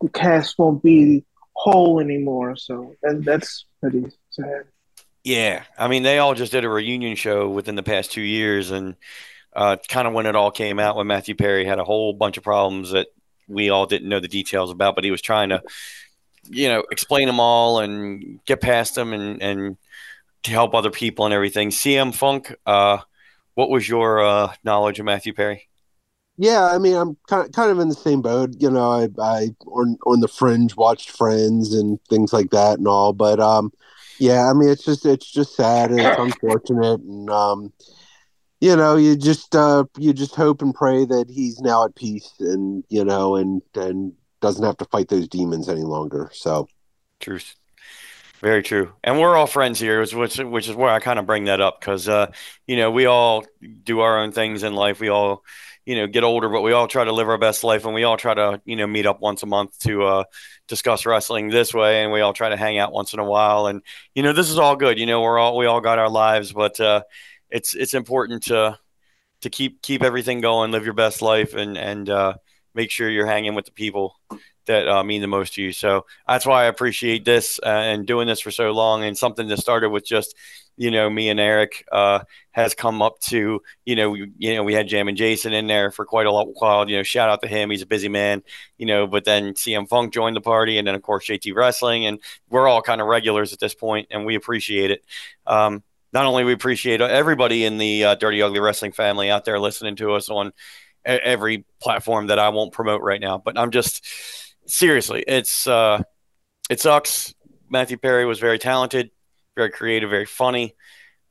[0.00, 1.24] the cast won't be
[1.54, 2.56] whole anymore.
[2.56, 4.64] So and that's pretty sad.
[5.24, 8.72] Yeah, I mean, they all just did a reunion show within the past two years,
[8.72, 8.96] and
[9.54, 12.36] uh, kind of when it all came out, when Matthew Perry had a whole bunch
[12.36, 13.08] of problems that
[13.48, 15.62] we all didn't know the details about, but he was trying to,
[16.48, 19.76] you know, explain them all and get past them and and
[20.44, 21.70] to help other people and everything.
[21.70, 22.98] CM Funk, uh,
[23.54, 25.68] what was your uh, knowledge of Matthew Perry?
[26.38, 28.54] Yeah, I mean, I'm kind of, kind of in the same boat.
[28.58, 32.88] You know, I, I on on the fringe watched Friends and things like that and
[32.88, 33.12] all.
[33.12, 33.72] But um,
[34.18, 37.72] yeah, I mean, it's just it's just sad and it's unfortunate, and um,
[38.62, 42.32] you know, you just uh, you just hope and pray that he's now at peace
[42.38, 46.30] and you know, and and doesn't have to fight those demons any longer.
[46.32, 46.68] So
[47.18, 47.54] Truth.
[48.40, 48.92] Very true.
[49.04, 51.80] And we're all friends here, which which is where I kind of bring that up
[51.80, 52.32] because uh,
[52.66, 53.44] you know we all
[53.84, 54.98] do our own things in life.
[55.00, 55.44] We all
[55.84, 58.02] you know get older, but we all try to live our best life, and we
[58.02, 60.24] all try to you know meet up once a month to uh,
[60.66, 63.66] discuss wrestling this way, and we all try to hang out once in a while.
[63.66, 63.82] And
[64.16, 64.98] you know this is all good.
[64.98, 67.02] You know we're all we all got our lives, but uh,
[67.52, 68.78] it's it's important to
[69.42, 72.34] to keep keep everything going, live your best life, and and uh,
[72.74, 74.16] make sure you're hanging with the people
[74.66, 75.72] that uh, mean the most to you.
[75.72, 79.04] So that's why I appreciate this uh, and doing this for so long.
[79.04, 80.36] And something that started with just,
[80.76, 82.20] you know, me and Eric uh,
[82.52, 85.66] has come up to, you know, we, you know, we had Jam and Jason in
[85.66, 86.88] there for quite a lot while.
[86.88, 88.42] You know, shout out to him; he's a busy man.
[88.78, 92.06] You know, but then CM Funk joined the party, and then of course JT Wrestling,
[92.06, 95.04] and we're all kind of regulars at this point, and we appreciate it.
[95.46, 95.82] Um,
[96.12, 99.96] not only we appreciate everybody in the uh, Dirty Ugly Wrestling family out there listening
[99.96, 100.52] to us on
[101.04, 103.38] every platform that I won't promote right now.
[103.38, 104.06] But I'm just
[104.66, 106.02] seriously, it's uh,
[106.70, 107.34] it sucks.
[107.68, 109.10] Matthew Perry was very talented,
[109.56, 110.74] very creative, very funny.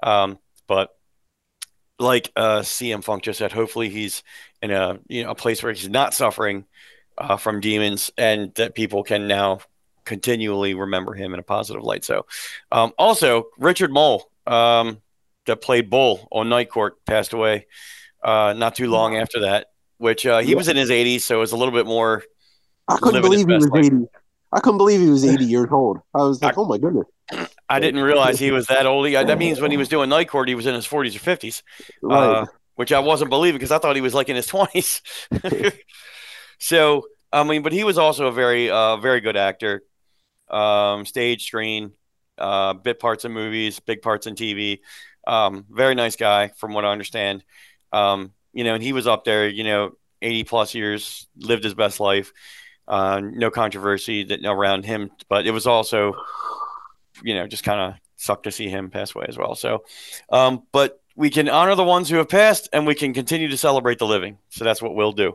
[0.02, 0.90] Um, but
[2.00, 4.24] like uh, CM Funk just said, hopefully he's
[4.62, 6.66] in a you know a place where he's not suffering
[7.18, 9.60] uh, from demons, and that people can now
[10.06, 12.04] continually remember him in a positive light.
[12.04, 12.26] So,
[12.72, 15.02] um, also Richard Moll, um,
[15.46, 17.68] that played Bull on Night Court, passed away
[18.24, 19.68] uh, not too long after that.
[19.98, 22.24] Which uh, he was in his 80s, so it was a little bit more.
[22.88, 23.86] I couldn't believe he was life.
[23.86, 24.08] 80.
[24.52, 26.00] I couldn't believe he was 80 years old.
[26.16, 27.06] I was like, I, oh my goodness.
[27.70, 29.06] I didn't realize he was that old.
[29.14, 31.62] That means when he was doing Night Court, he was in his 40s or 50s,
[32.02, 32.18] right.
[32.18, 35.72] uh, which I wasn't believing because I thought he was like in his 20s.
[36.60, 39.84] so, I mean, but he was also a very, uh, very good actor.
[40.50, 41.94] Um, stage, screen,
[42.42, 44.80] uh, bit parts in movies, big parts in TV.
[45.28, 47.44] Um, very nice guy, from what I understand.
[47.92, 51.74] Um, you know, and he was up there, you know, 80 plus years, lived his
[51.74, 52.34] best life.
[52.88, 56.14] Uh, no controversy that around him, but it was also,
[57.24, 59.56] you know, just kind of sucked to see him pass away as well.
[59.56, 59.84] So,
[60.30, 63.58] um, but we can honor the ones who have passed and we can continue to
[63.58, 64.38] celebrate the living.
[64.50, 65.34] So that's what we'll do.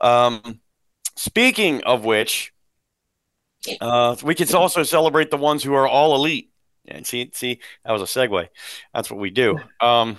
[0.00, 0.60] Um,
[1.16, 2.52] speaking of which,
[3.80, 6.50] uh, we can also celebrate the ones who are all elite.
[6.88, 8.48] And see, see, that was a segue.
[8.94, 9.58] That's what we do.
[9.80, 10.18] Um,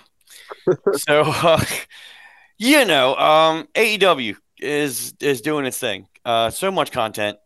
[0.94, 1.64] so, uh,
[2.58, 6.08] you know, um, AEW is is doing its thing.
[6.26, 7.38] Uh, so much content,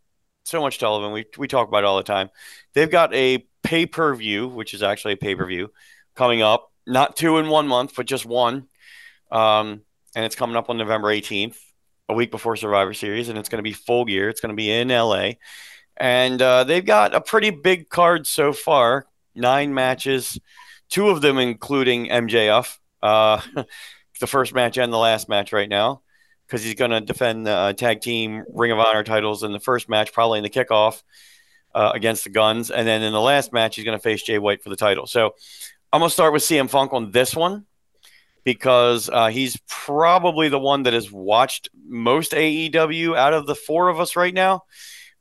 [0.44, 1.14] so much television.
[1.14, 2.30] We we talk about it all the time.
[2.74, 5.72] They've got a pay per view, which is actually a pay per view,
[6.16, 6.72] coming up.
[6.88, 8.68] Not two in one month, but just one.
[9.32, 9.82] Um,
[10.16, 11.58] and it's coming up on November 18th,
[12.10, 14.30] a week before Survivor Series, and it's going to be full gear.
[14.30, 15.34] It's going to be in LA,
[16.02, 19.06] and uh, they've got a pretty big card so far.
[19.36, 20.40] Nine matches,
[20.90, 22.80] two of them including MJF.
[23.04, 23.40] Uh,
[24.20, 26.02] the first match and the last match right now
[26.48, 29.60] because he's going to defend the uh, tag team Ring of Honor titles in the
[29.60, 31.04] first match, probably in the kickoff
[31.76, 34.40] uh, against the Guns, and then in the last match he's going to face Jay
[34.40, 35.06] White for the title.
[35.06, 35.36] So
[35.94, 37.68] I'm going to start with CM Funk on this one
[38.44, 43.90] because uh, he's probably the one that has watched most AEW out of the four
[43.90, 44.64] of us right now.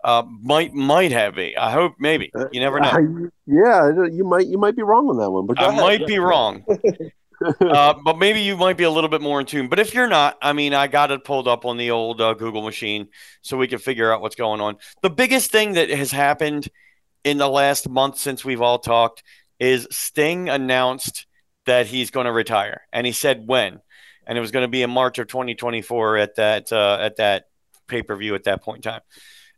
[0.02, 1.56] Uh, might might have be.
[1.56, 2.30] I hope maybe.
[2.52, 3.30] You never know.
[3.46, 5.80] yeah, you might you might be wrong on that one, but I ahead.
[5.80, 6.64] might be wrong.
[7.60, 9.68] uh, but maybe you might be a little bit more in tune.
[9.68, 12.34] But if you're not, I mean, I got it pulled up on the old uh,
[12.34, 13.08] Google machine
[13.42, 14.76] so we can figure out what's going on.
[15.02, 16.68] The biggest thing that has happened
[17.24, 19.22] in the last month since we've all talked
[19.58, 21.26] is Sting announced
[21.66, 23.80] that he's going to retire, and he said when,
[24.26, 27.44] and it was going to be in March of 2024 at that uh, at that
[27.86, 29.00] pay per view at that point in time,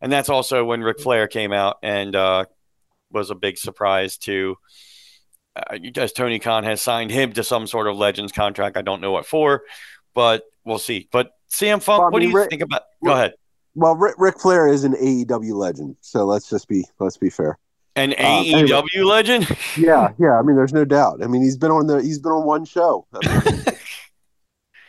[0.03, 2.45] and that's also when Ric Flair came out and uh,
[3.11, 4.57] was a big surprise to
[5.55, 8.77] uh, guys, Tony Khan has signed him to some sort of Legends contract.
[8.77, 9.63] I don't know what for,
[10.15, 11.09] but we'll see.
[11.13, 12.83] But CM Funk, well, what do you Rick, think about?
[13.05, 13.35] Go ahead.
[13.75, 17.59] Well, Ric, Ric, Flair is an AEW legend, so let's just be let's be fair.
[17.95, 19.03] An uh, AEW anyway.
[19.03, 19.57] legend?
[19.77, 20.39] yeah, yeah.
[20.39, 21.23] I mean, there's no doubt.
[21.23, 23.07] I mean, he's been on the he's been on one show.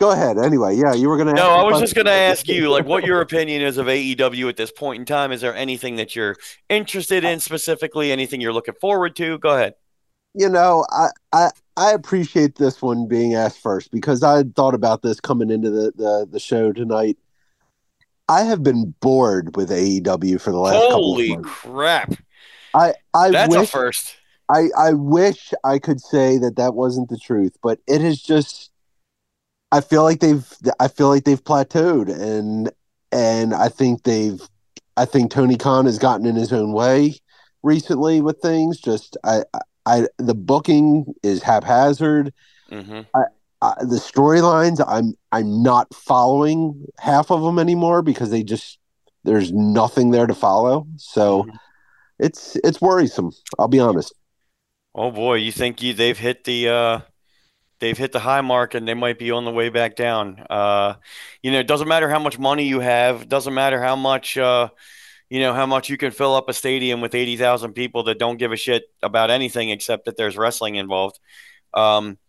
[0.03, 0.37] Go ahead.
[0.37, 1.33] Anyway, yeah, you were going to.
[1.33, 4.49] No, I was just going to ask you, like, what your opinion is of AEW
[4.49, 5.31] at this point in time.
[5.31, 6.35] Is there anything that you're
[6.67, 8.11] interested in specifically?
[8.11, 9.37] Anything you're looking forward to?
[9.39, 9.75] Go ahead
[10.33, 14.73] you know, I, I I appreciate this one being asked first because I had thought
[14.73, 17.17] about this coming into the, the, the show tonight.
[18.29, 22.13] I have been bored with AEW for the last Holy crap.
[22.73, 24.15] I I That's wish, a first.
[24.49, 28.71] I I wish I could say that that wasn't the truth, but it is just
[29.74, 30.45] I feel like they've
[30.80, 32.69] I feel like they've plateaued and
[33.11, 34.39] and I think they've
[34.95, 37.15] I think Tony Khan has gotten in his own way
[37.63, 38.80] recently with things.
[38.80, 39.41] Just I
[39.88, 42.32] I the booking is haphazard.
[42.71, 43.01] Mm-hmm.
[43.15, 43.24] I,
[43.63, 48.78] I, the storylines I'm I'm not following half of them anymore because they just
[49.24, 50.86] there's nothing there to follow.
[50.97, 51.55] So mm-hmm.
[52.19, 53.32] it's it's worrisome.
[53.57, 54.13] I'll be honest.
[54.93, 56.99] Oh boy, you think you they've hit the uh
[57.84, 60.43] they've hit the high mark and they might be on the way back down.
[60.49, 60.95] Uh
[61.41, 64.69] you know, it doesn't matter how much money you have, doesn't matter how much uh
[65.29, 68.38] you know how much you can fill up a stadium with 80,000 people that don't
[68.38, 71.19] give a shit about anything except that there's wrestling involved.
[71.73, 72.19] Um,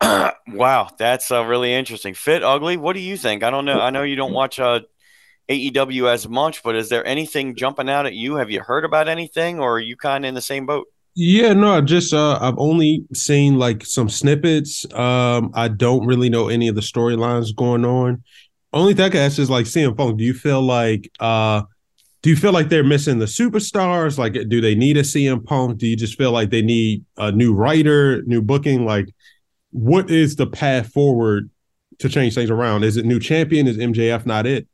[0.02, 2.12] wow, that's uh, really interesting.
[2.12, 2.76] Fit ugly.
[2.76, 3.42] What do you think?
[3.42, 3.80] I don't know.
[3.80, 4.80] I know you don't watch uh,
[5.48, 8.34] AEW as much, but is there anything jumping out at you?
[8.34, 10.88] Have you heard about anything, or are you kind of in the same boat?
[11.14, 14.90] Yeah, no, I just uh, I've only seen like some snippets.
[14.94, 18.22] Um, I don't really know any of the storylines going on.
[18.72, 20.18] Only thing I can ask is like CM Punk.
[20.18, 21.62] Do you feel like uh
[22.22, 24.18] do you feel like they're missing the superstars?
[24.18, 25.78] Like, do they need a CM Punk?
[25.78, 28.86] Do you just feel like they need a new writer, new booking?
[28.86, 29.08] Like,
[29.72, 31.50] what is the path forward
[32.00, 32.84] to change things around?
[32.84, 33.66] Is it new champion?
[33.68, 34.68] Is MJF not it?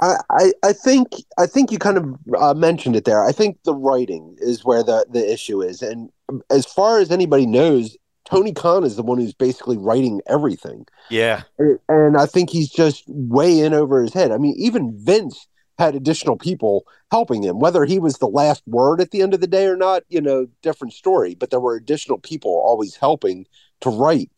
[0.00, 1.08] I, I, think
[1.38, 3.24] I think you kind of uh, mentioned it there.
[3.24, 6.10] I think the writing is where the, the issue is, and
[6.50, 10.86] as far as anybody knows, Tony Khan is the one who's basically writing everything.
[11.10, 14.30] Yeah, and I think he's just way in over his head.
[14.30, 15.46] I mean, even Vince
[15.78, 19.40] had additional people helping him, whether he was the last word at the end of
[19.40, 20.04] the day or not.
[20.08, 21.34] You know, different story.
[21.34, 23.46] But there were additional people always helping
[23.80, 24.30] to write.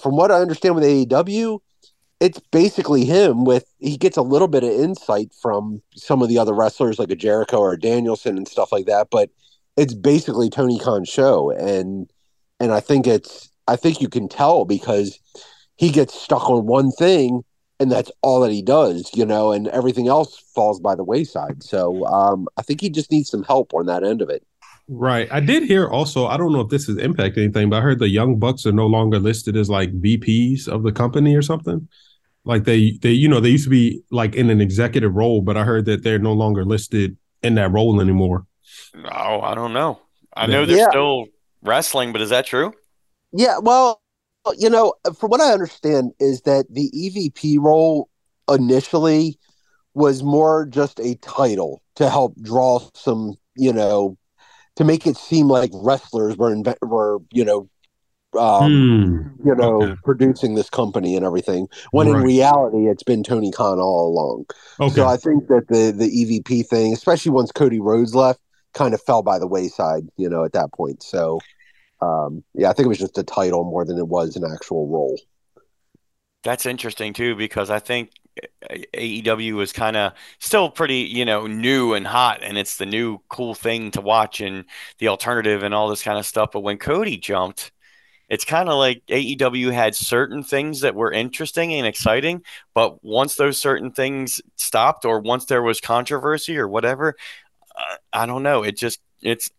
[0.00, 1.60] From what I understand with AEW,
[2.24, 6.38] it's basically him with he gets a little bit of insight from some of the
[6.38, 9.28] other wrestlers like a Jericho or a Danielson and stuff like that, but
[9.76, 12.10] it's basically Tony Khan's show and
[12.60, 15.18] and I think it's I think you can tell because
[15.76, 17.42] he gets stuck on one thing
[17.78, 21.62] and that's all that he does, you know, and everything else falls by the wayside.
[21.62, 24.46] So um, I think he just needs some help on that end of it.
[24.88, 25.28] Right.
[25.30, 27.98] I did hear also, I don't know if this has impacted anything, but I heard
[27.98, 31.88] the Young Bucks are no longer listed as like VPs of the company or something.
[32.44, 35.56] Like they, they, you know, they used to be like in an executive role, but
[35.56, 38.46] I heard that they're no longer listed in that role anymore.
[39.10, 40.00] Oh, I don't know.
[40.36, 40.90] I know they're yeah.
[40.90, 41.26] still
[41.62, 42.74] wrestling, but is that true?
[43.32, 43.58] Yeah.
[43.58, 44.02] Well,
[44.58, 48.08] you know, from what I understand, is that the EVP role
[48.50, 49.38] initially
[49.94, 54.18] was more just a title to help draw some, you know,
[54.76, 57.68] to make it seem like wrestlers were inve- were you know
[58.36, 59.48] um, hmm.
[59.48, 59.96] you know okay.
[60.04, 62.18] producing this company and everything when right.
[62.18, 64.46] in reality it's been Tony Khan all along.
[64.80, 64.94] Okay.
[64.94, 68.40] So I think that the the EVP thing, especially once Cody Rhodes left,
[68.72, 71.02] kind of fell by the wayside, you know, at that point.
[71.02, 71.40] So
[72.00, 74.88] um, yeah, I think it was just a title more than it was an actual
[74.88, 75.18] role.
[76.42, 78.10] That's interesting too because I think
[78.94, 83.18] AEW was kind of still pretty, you know, new and hot, and it's the new
[83.28, 84.64] cool thing to watch and
[84.98, 86.50] the alternative and all this kind of stuff.
[86.52, 87.72] But when Cody jumped,
[88.28, 92.42] it's kind of like AEW had certain things that were interesting and exciting,
[92.74, 97.16] but once those certain things stopped, or once there was controversy or whatever,
[97.76, 98.62] uh, I don't know.
[98.62, 99.50] It just it's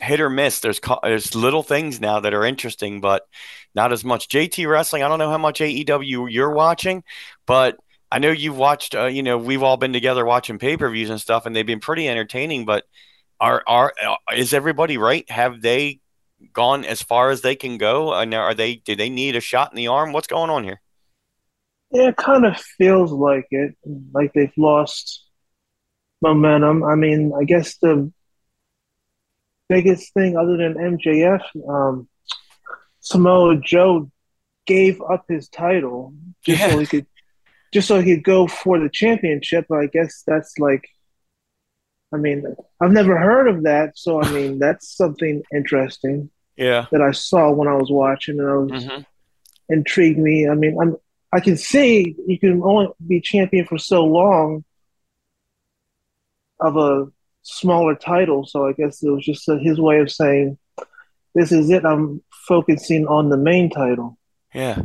[0.00, 0.60] hit or miss.
[0.60, 3.26] There's there's little things now that are interesting, but
[3.74, 4.28] not as much.
[4.28, 5.02] JT Wrestling.
[5.02, 7.04] I don't know how much AEW you're watching,
[7.46, 7.76] but
[8.10, 8.94] I know you've watched.
[8.94, 11.66] Uh, you know, we've all been together watching pay per views and stuff, and they've
[11.66, 12.64] been pretty entertaining.
[12.64, 12.84] But
[13.40, 15.28] are are uh, is everybody right?
[15.30, 16.00] Have they
[16.52, 18.12] gone as far as they can go?
[18.14, 18.76] And are they?
[18.76, 20.12] Do they need a shot in the arm?
[20.12, 20.80] What's going on here?
[21.90, 23.76] Yeah, it kind of feels like it.
[24.12, 25.24] Like they've lost
[26.22, 26.82] momentum.
[26.82, 28.12] I mean, I guess the
[29.68, 32.08] biggest thing other than MJF, um,
[33.00, 34.10] Samoa Joe
[34.66, 36.70] gave up his title just yeah.
[36.70, 37.06] so he could
[37.72, 39.66] just so he could go for the championship.
[39.70, 40.88] I guess that's like
[42.14, 42.44] I mean,
[42.80, 46.30] I've never heard of that, so I mean that's something interesting.
[46.56, 46.86] Yeah.
[46.92, 49.02] That I saw when I was watching and I was mm-hmm.
[49.68, 50.48] intrigued me.
[50.48, 50.96] I mean, I'm
[51.32, 54.64] I can see you can only be champion for so long
[56.60, 57.06] of a
[57.42, 58.46] smaller title.
[58.46, 60.58] So I guess it was just his way of saying,
[61.34, 61.84] "This is it.
[61.84, 64.16] I'm focusing on the main title."
[64.54, 64.80] Yeah.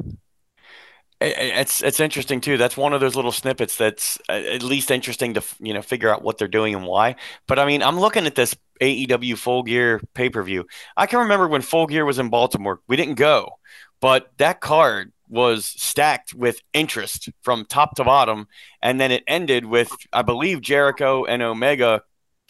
[1.22, 2.58] It's it's interesting too.
[2.58, 6.10] That's one of those little snippets that's uh, at least interesting to you know figure
[6.10, 7.18] out what they're doing and why.
[7.46, 10.66] But I mean, I'm looking at this AEW Full Gear pay per view.
[10.96, 12.80] I can remember when Full Gear was in Baltimore.
[12.88, 13.60] We didn't go,
[14.00, 18.48] but that card was stacked with interest from top to bottom,
[18.82, 22.02] and then it ended with I believe Jericho and Omega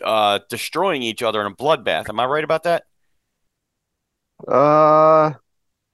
[0.04, 2.08] uh, destroying each other in a bloodbath.
[2.08, 2.84] Am I right about that?
[4.48, 5.34] Uh,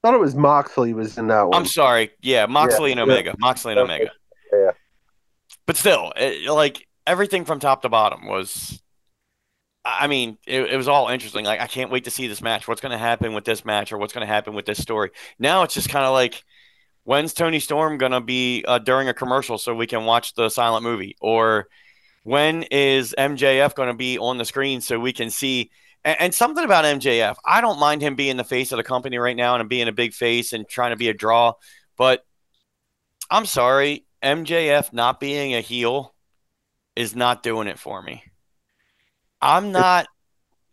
[0.05, 1.55] thought it was Moxley was in that one.
[1.55, 2.11] I'm sorry.
[2.21, 3.29] Yeah, Moxley yeah, and Omega.
[3.29, 3.35] Yeah.
[3.39, 4.11] Moxley and Omega.
[4.53, 4.71] Yeah.
[5.65, 8.81] But still, it, like everything from top to bottom was.
[9.83, 11.45] I mean, it, it was all interesting.
[11.45, 12.67] Like, I can't wait to see this match.
[12.67, 15.11] What's going to happen with this match, or what's going to happen with this story?
[15.37, 16.43] Now it's just kind of like,
[17.03, 20.49] when's Toni Storm going to be uh, during a commercial so we can watch the
[20.49, 21.67] silent movie, or
[22.23, 25.71] when is MJF going to be on the screen so we can see?
[26.05, 29.17] And, and, something about MJF, I don't mind him being the face of the company
[29.17, 31.53] right now and being a big face and trying to be a draw,
[31.97, 32.23] but
[33.29, 36.13] I'm sorry, MJF not being a heel
[36.95, 38.23] is not doing it for me.
[39.41, 40.07] I'm not.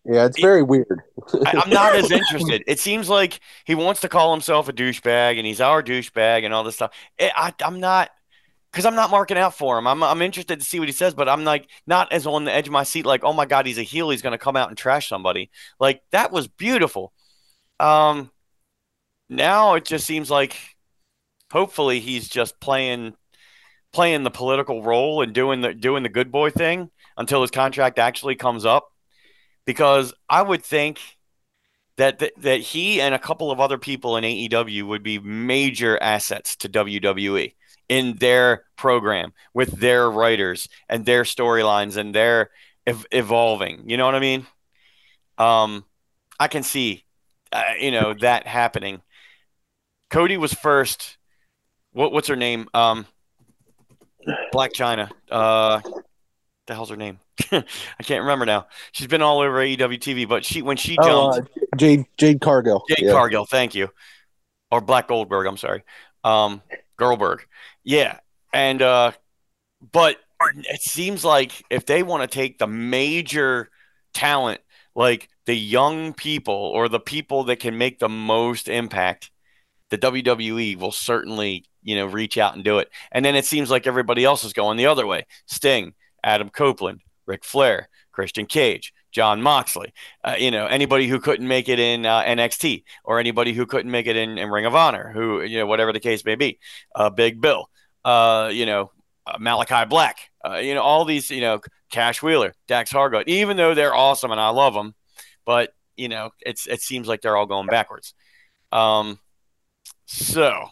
[0.04, 1.02] Yeah, it's very weird.
[1.46, 2.64] I, am not as interested.
[2.66, 6.52] It seems like he wants to call himself a douchebag and he's our douchebag and
[6.52, 6.92] all this stuff.
[7.18, 8.10] It, I, I'm not
[8.72, 9.86] because I'm not marking out for him.
[9.86, 12.52] I'm I'm interested to see what he says, but I'm like not as on the
[12.52, 13.04] edge of my seat.
[13.04, 14.10] Like, oh my god, he's a heel.
[14.10, 15.50] He's going to come out and trash somebody.
[15.78, 17.12] Like that was beautiful.
[17.78, 18.30] Um,
[19.28, 20.56] now it just seems like
[21.50, 23.14] hopefully he's just playing
[23.92, 27.98] playing the political role and doing the doing the good boy thing until his contract
[27.98, 28.88] actually comes up.
[29.66, 30.98] Because I would think
[31.98, 36.02] that, that that he and a couple of other people in AEW would be major
[36.02, 37.52] assets to WWE
[37.92, 42.48] in their program with their writers and their storylines and their
[42.86, 43.82] ev- evolving.
[43.90, 44.46] You know what I mean?
[45.36, 45.84] Um,
[46.40, 47.04] I can see,
[47.52, 49.02] uh, you know, that happening.
[50.08, 51.18] Cody was first.
[51.92, 52.68] What what's her name?
[52.72, 53.04] Um,
[54.52, 55.10] Black China.
[55.30, 55.80] Uh,
[56.66, 57.18] the hell's her name?
[57.52, 57.62] I
[58.02, 58.68] can't remember now.
[58.92, 62.40] She's been all over AEW TV, but she when she Oh, jumped, uh, Jade Jade
[62.40, 62.84] Cargill.
[62.88, 63.12] Jade Yeah.
[63.12, 63.88] Cargill, thank you,
[64.70, 65.46] or Black Goldberg.
[65.46, 65.82] I'm sorry,
[66.24, 66.62] um,
[66.96, 67.46] Goldberg.
[67.84, 68.18] Yeah,
[68.52, 69.12] and uh,
[69.92, 73.70] but it seems like if they want to take the major
[74.14, 74.60] talent,
[74.94, 79.30] like the young people or the people that can make the most impact,
[79.90, 82.88] the WWE will certainly you know reach out and do it.
[83.10, 85.26] And then it seems like everybody else is going the other way.
[85.46, 89.92] Sting, Adam Copeland, Ric Flair, Christian Cage, Jon Moxley,
[90.24, 93.90] uh, you know, anybody who couldn't make it in uh, NXT or anybody who couldn't
[93.90, 96.58] make it in, in Ring of Honor, who, you know, whatever the case may be,
[96.94, 97.68] uh, Big Bill,
[98.04, 98.90] uh, you know,
[99.26, 101.60] uh, Malachi Black, uh, you know, all these, you know,
[101.90, 104.94] Cash Wheeler, Dax Hargo, even though they're awesome and I love them,
[105.44, 108.14] but, you know, it's, it seems like they're all going backwards.
[108.72, 109.18] Um,
[110.06, 110.68] so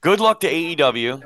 [0.00, 1.20] good luck to AEW.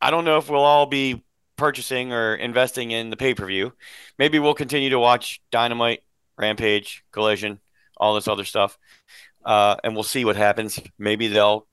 [0.00, 1.23] I don't know if we'll all be
[1.56, 3.72] purchasing or investing in the pay per view.
[4.18, 6.02] Maybe we'll continue to watch Dynamite,
[6.38, 7.60] Rampage, Collision,
[7.96, 8.78] all this other stuff,
[9.44, 10.80] uh, and we'll see what happens.
[10.98, 11.66] Maybe they'll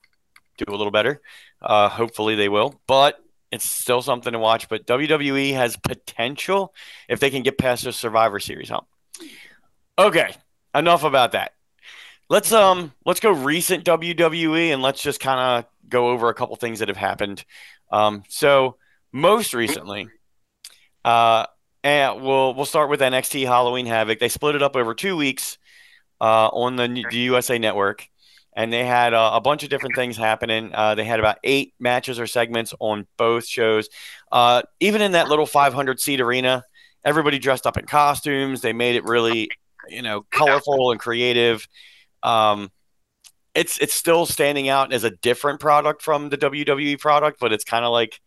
[0.58, 1.20] do a little better.
[1.60, 4.68] Uh, hopefully they will, but it's still something to watch.
[4.68, 6.74] But WWE has potential
[7.08, 8.86] if they can get past the Survivor Series hump.
[9.98, 10.34] Okay,
[10.74, 11.52] enough about that.
[12.28, 16.56] Let's um let's go recent WWE and let's just kind of go over a couple
[16.56, 17.44] things that have happened.
[17.90, 18.76] Um, so
[19.12, 20.08] most recently,
[21.04, 21.46] uh,
[21.84, 24.18] and we'll we'll start with NXT Halloween Havoc.
[24.18, 25.58] They split it up over two weeks
[26.20, 28.08] uh, on the, the USA Network,
[28.54, 30.70] and they had uh, a bunch of different things happening.
[30.72, 33.88] Uh, they had about eight matches or segments on both shows.
[34.30, 36.64] Uh, even in that little 500 seat arena,
[37.04, 38.60] everybody dressed up in costumes.
[38.60, 39.50] They made it really,
[39.88, 41.66] you know, colorful and creative.
[42.22, 42.70] Um,
[43.54, 47.64] it's it's still standing out as a different product from the WWE product, but it's
[47.64, 48.20] kind of like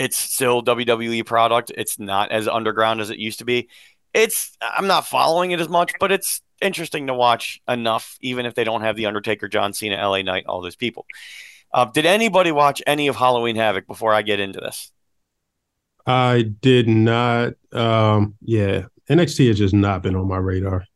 [0.00, 1.70] it's still WWE product.
[1.76, 3.68] It's not as underground as it used to be.
[4.14, 8.54] It's I'm not following it as much, but it's interesting to watch enough, even if
[8.54, 11.04] they don't have the Undertaker, John Cena, LA Knight, all those people.
[11.72, 14.90] Uh, did anybody watch any of Halloween Havoc before I get into this?
[16.06, 17.52] I did not.
[17.70, 20.86] Um, yeah, NXT has just not been on my radar.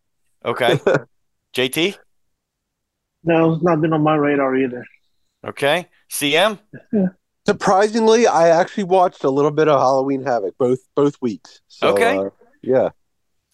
[0.47, 0.81] Okay,
[1.55, 1.99] JT.
[3.23, 4.87] No, it's not been on my radar either.
[5.47, 6.59] Okay, CM.
[7.47, 11.61] Surprisingly, I actually watched a little bit of Halloween Havoc both both weeks.
[11.69, 12.17] So, Okay.
[12.17, 12.31] uh,
[12.63, 12.91] yeah.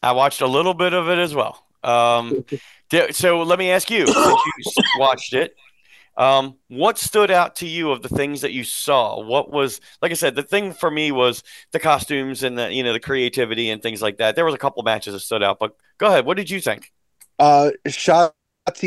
[0.03, 1.65] I watched a little bit of it as well.
[1.83, 2.45] Um,
[3.11, 5.55] so let me ask you, since you watched it,
[6.17, 9.23] um, what stood out to you of the things that you saw?
[9.23, 12.83] What was, like I said, the thing for me was the costumes and the, you
[12.83, 14.37] know, the creativity and things like that.
[14.37, 16.27] There was a couple matches that stood out, but go ahead.
[16.27, 16.93] What did you think?
[17.39, 18.33] Uh, Shotzi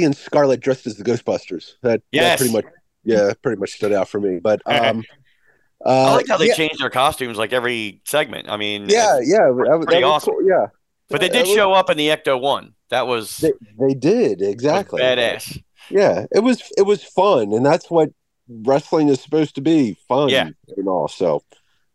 [0.06, 1.74] and Scarlett dressed as the Ghostbusters.
[1.82, 2.39] That, Yes.
[2.39, 2.66] that pretty much,
[3.04, 4.39] yeah, pretty much stood out for me.
[4.39, 5.04] But um,
[5.86, 8.49] uh, I liked how they yeah, changed their costumes like every segment.
[8.49, 10.34] I mean, yeah, yeah, that, was- that awesome.
[10.36, 10.68] cool, Yeah,
[11.10, 12.74] but they did was- show up in the Ecto one.
[12.89, 15.01] That was, They, they did exactly.
[15.01, 15.62] badass.
[15.89, 18.12] Yeah, it was it was fun, and that's what
[18.47, 20.30] wrestling is supposed to be fun.
[20.30, 20.49] Yeah.
[20.78, 21.08] and all.
[21.08, 21.41] So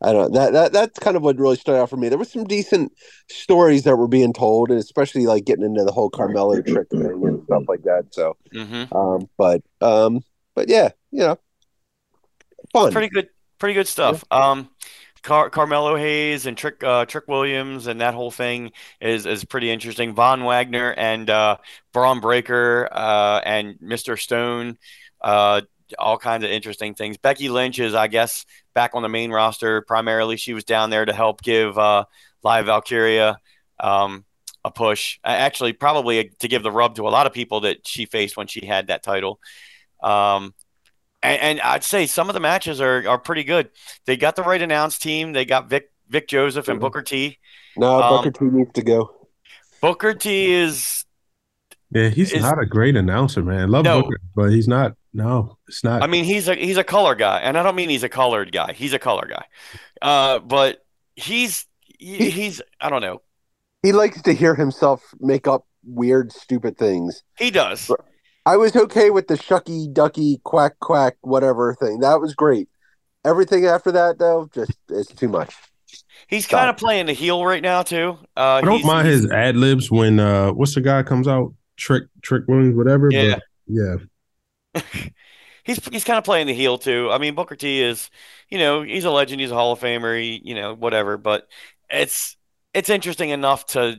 [0.03, 2.09] I don't that that that's kind of what really stood out for me.
[2.09, 2.93] There were some decent
[3.31, 7.01] stories that were being told, and especially like getting into the whole Carmelo trick thing
[7.01, 8.07] and stuff like that.
[8.11, 10.21] So, hmm um, but um,
[10.55, 11.39] but yeah, you know,
[12.73, 12.93] fun.
[12.93, 13.29] pretty good,
[13.59, 14.25] pretty good stuff.
[14.31, 14.71] Um,
[15.23, 19.71] Car- Carmelo Hayes and Trick uh, Trick Williams and that whole thing is is pretty
[19.71, 20.15] interesting.
[20.15, 21.57] Von Wagner and uh,
[21.93, 24.19] Bron Breakker uh, and Mr.
[24.19, 24.79] Stone,
[25.21, 25.63] uh,
[25.99, 27.17] all kinds of interesting things.
[27.17, 29.83] Becky Lynch is, I guess, back on the main roster.
[29.83, 32.05] Primarily, she was down there to help give uh,
[32.43, 33.39] Lyra Valkyria
[33.81, 34.25] um,
[34.65, 35.19] a push.
[35.25, 38.47] Actually, probably to give the rub to a lot of people that she faced when
[38.47, 39.41] she had that title.
[40.03, 40.55] Um,
[41.23, 43.71] and, and I'd say some of the matches are, are pretty good.
[44.07, 45.33] They got the right announced team.
[45.33, 46.83] They got Vic Vic Joseph and Mhm.
[46.83, 47.39] Booker T.
[47.77, 49.15] no, um, Booker T needs to go.
[49.81, 51.05] Booker T is
[51.91, 53.71] Yeah, he's Is- not a great announcer, man.
[53.71, 54.03] Love No.
[54.03, 54.95] Booker, but he's not.
[55.15, 56.03] No, it's not.
[56.03, 58.53] I mean he's a he's a color guy, and I don't mean he's a colored
[58.53, 58.73] guy.
[58.75, 59.45] He's a color guy,
[60.03, 60.85] uh, but
[61.17, 61.67] he's
[61.99, 63.23] he, he's I don't know.
[63.83, 67.23] He likes to hear himself make up weird, stupid things.
[67.39, 67.91] He does.
[68.49, 72.01] I was okay with the shucky ducky quack quack whatever thing.
[72.01, 72.71] That was great.
[73.23, 75.55] Everything after that though, just it's too much.
[76.29, 78.17] He's kind of playing the heel right now too.
[78.35, 81.53] Uh, I don't mind his ad libs when uh, what's the guy comes out?
[81.77, 83.11] Trick Trick Williams, whatever.
[83.11, 83.35] Yeah.
[83.35, 84.83] But yeah.
[85.65, 87.11] he's he's kind of playing the heel too.
[87.13, 88.09] I mean, Booker T is,
[88.49, 89.43] you know, he's a legend.
[89.43, 90.19] He's a Hall of Famer.
[90.19, 91.19] He, you know, whatever.
[91.19, 91.47] But
[91.91, 92.38] it's
[92.75, 93.97] it's interesting enough to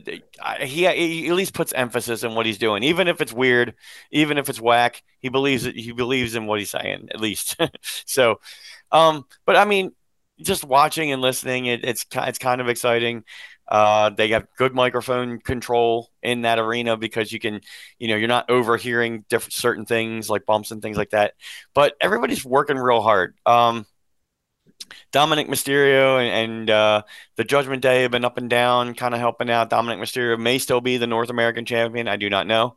[0.60, 3.74] he, he at least puts emphasis in what he's doing, even if it's weird,
[4.10, 5.02] even if it's whack.
[5.18, 5.74] He believes it.
[5.74, 7.56] He believes in what he's saying at least.
[8.06, 8.40] so,
[8.92, 9.92] um, but I mean,
[10.40, 13.24] just watching and listening, it, it's it's kind of exciting.
[13.68, 17.60] Uh, they have good microphone control in that arena because you can,
[17.98, 21.34] you know, you're not overhearing different certain things like bumps and things like that.
[21.72, 23.36] But everybody's working real hard.
[23.46, 23.86] Um,
[25.12, 27.02] Dominic Mysterio and, and uh,
[27.36, 29.70] the Judgment Day have been up and down, kind of helping out.
[29.70, 32.08] Dominic Mysterio may still be the North American champion.
[32.08, 32.76] I do not know.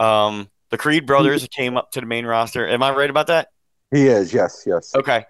[0.00, 2.66] Um, the Creed brothers came up to the main roster.
[2.66, 3.48] Am I right about that?
[3.90, 4.32] He is.
[4.32, 4.64] Yes.
[4.66, 4.94] Yes.
[4.94, 5.26] Okay.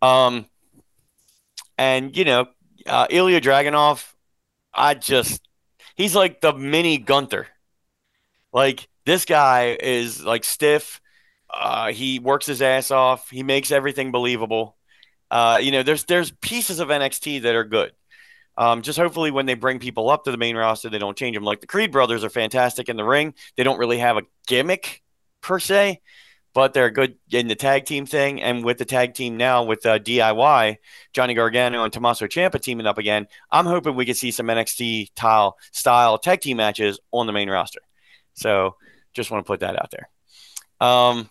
[0.00, 0.46] Um,
[1.76, 2.46] and you know,
[2.86, 4.04] uh, Ilya Dragunov,
[4.72, 5.46] I just
[5.96, 7.46] he's like the mini Gunther.
[8.52, 11.00] Like this guy is like stiff.
[11.52, 13.28] Uh, he works his ass off.
[13.28, 14.76] He makes everything believable.
[15.30, 17.92] Uh, you know, there's there's pieces of NXT that are good.
[18.56, 21.34] Um, just hopefully when they bring people up to the main roster, they don't change
[21.34, 21.44] them.
[21.44, 23.34] Like the Creed brothers are fantastic in the ring.
[23.56, 25.02] They don't really have a gimmick
[25.40, 26.00] per se,
[26.52, 28.42] but they're good in the tag team thing.
[28.42, 30.76] And with the tag team now with uh, DIY,
[31.12, 35.12] Johnny Gargano and Tommaso Ciampa teaming up again, I'm hoping we could see some NXT
[35.14, 37.80] tile style tag team matches on the main roster.
[38.34, 38.76] So
[39.14, 40.08] just want to put that out there.
[40.86, 41.30] Um,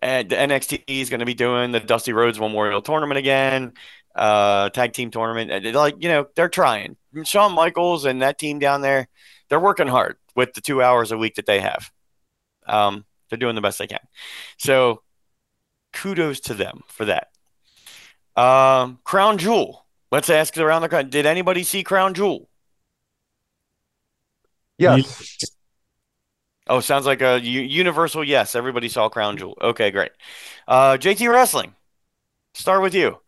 [0.00, 3.72] and the NXT is going to be doing the Dusty Rhodes Memorial Tournament again,
[4.14, 5.74] uh, tag team tournament.
[5.74, 6.96] Like you know, they're trying.
[7.24, 9.08] Shawn Michaels and that team down there,
[9.48, 11.90] they're working hard with the two hours a week that they have.
[12.66, 14.00] Um, they're doing the best they can.
[14.58, 15.02] So
[15.92, 17.28] kudos to them for that.
[18.36, 19.84] Um, Crown Jewel.
[20.10, 21.10] Let's ask around the country.
[21.10, 22.48] Did anybody see Crown Jewel?
[24.78, 25.57] Yes.
[26.68, 28.54] Oh, sounds like a u- universal yes.
[28.54, 29.56] Everybody saw Crown Jewel.
[29.60, 30.12] Okay, great.
[30.66, 31.74] Uh, JT Wrestling.
[32.54, 33.18] Start with you.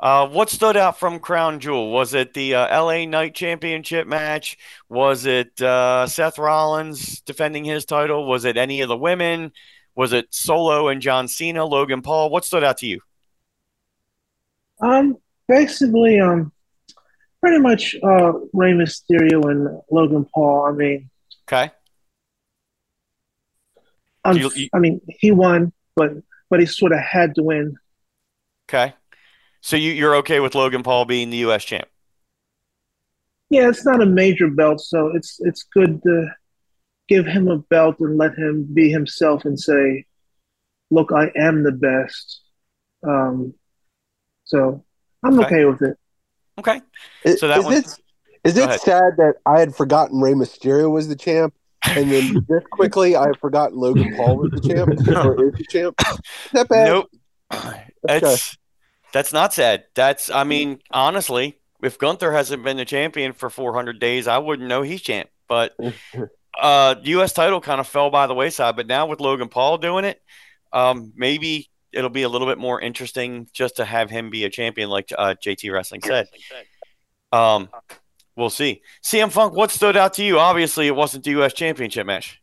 [0.00, 1.92] Uh, what stood out from Crown Jewel?
[1.92, 4.58] Was it the uh, LA Knight Championship match?
[4.88, 8.26] Was it uh, Seth Rollins defending his title?
[8.26, 9.52] Was it any of the women?
[9.94, 12.30] Was it Solo and John Cena, Logan Paul?
[12.30, 13.00] What stood out to you?
[14.80, 16.50] Um, basically, um,
[17.40, 20.66] pretty much uh, Rey Mysterio and Logan Paul.
[20.66, 21.10] I mean,
[21.48, 21.70] Okay.
[24.24, 26.12] Um, You- you- I mean, he won, but
[26.50, 27.76] but he sort of had to win.
[28.68, 28.94] Okay.
[29.62, 31.64] So you, you're okay with Logan Paul being the U.S.
[31.64, 31.88] champ?
[33.50, 36.28] Yeah, it's not a major belt, so it's it's good to
[37.08, 40.06] give him a belt and let him be himself and say,
[40.90, 42.40] "Look, I am the best."
[43.06, 43.54] Um,
[44.44, 44.84] so
[45.22, 45.46] I'm Okay.
[45.46, 45.96] okay with it.
[46.58, 46.80] Okay.
[47.36, 47.86] So that is one- it
[48.44, 48.80] is Go it ahead.
[48.80, 51.54] sad that I had forgotten Rey Mysterio was the champ,
[51.84, 54.88] and then this quickly I forgot Logan Paul was the champ
[55.26, 55.94] or is the champ?
[56.08, 56.88] Is that bad?
[56.88, 57.10] Nope.
[57.52, 57.84] Okay.
[58.04, 58.56] That's
[59.12, 59.84] that's not sad.
[59.94, 64.68] That's I mean, honestly, if Gunther hasn't been the champion for 400 days, I wouldn't
[64.68, 65.28] know he's champ.
[65.48, 65.76] But
[66.60, 67.32] uh, U.S.
[67.32, 68.76] title kind of fell by the wayside.
[68.76, 70.20] But now with Logan Paul doing it,
[70.72, 74.50] um, maybe it'll be a little bit more interesting just to have him be a
[74.50, 76.28] champion, like uh, JT Wrestling said.
[77.32, 77.68] Um,
[78.36, 78.82] we'll see.
[79.02, 80.38] CM Funk, what stood out to you?
[80.38, 81.52] Obviously, it wasn't the U.S.
[81.52, 82.40] Championship match.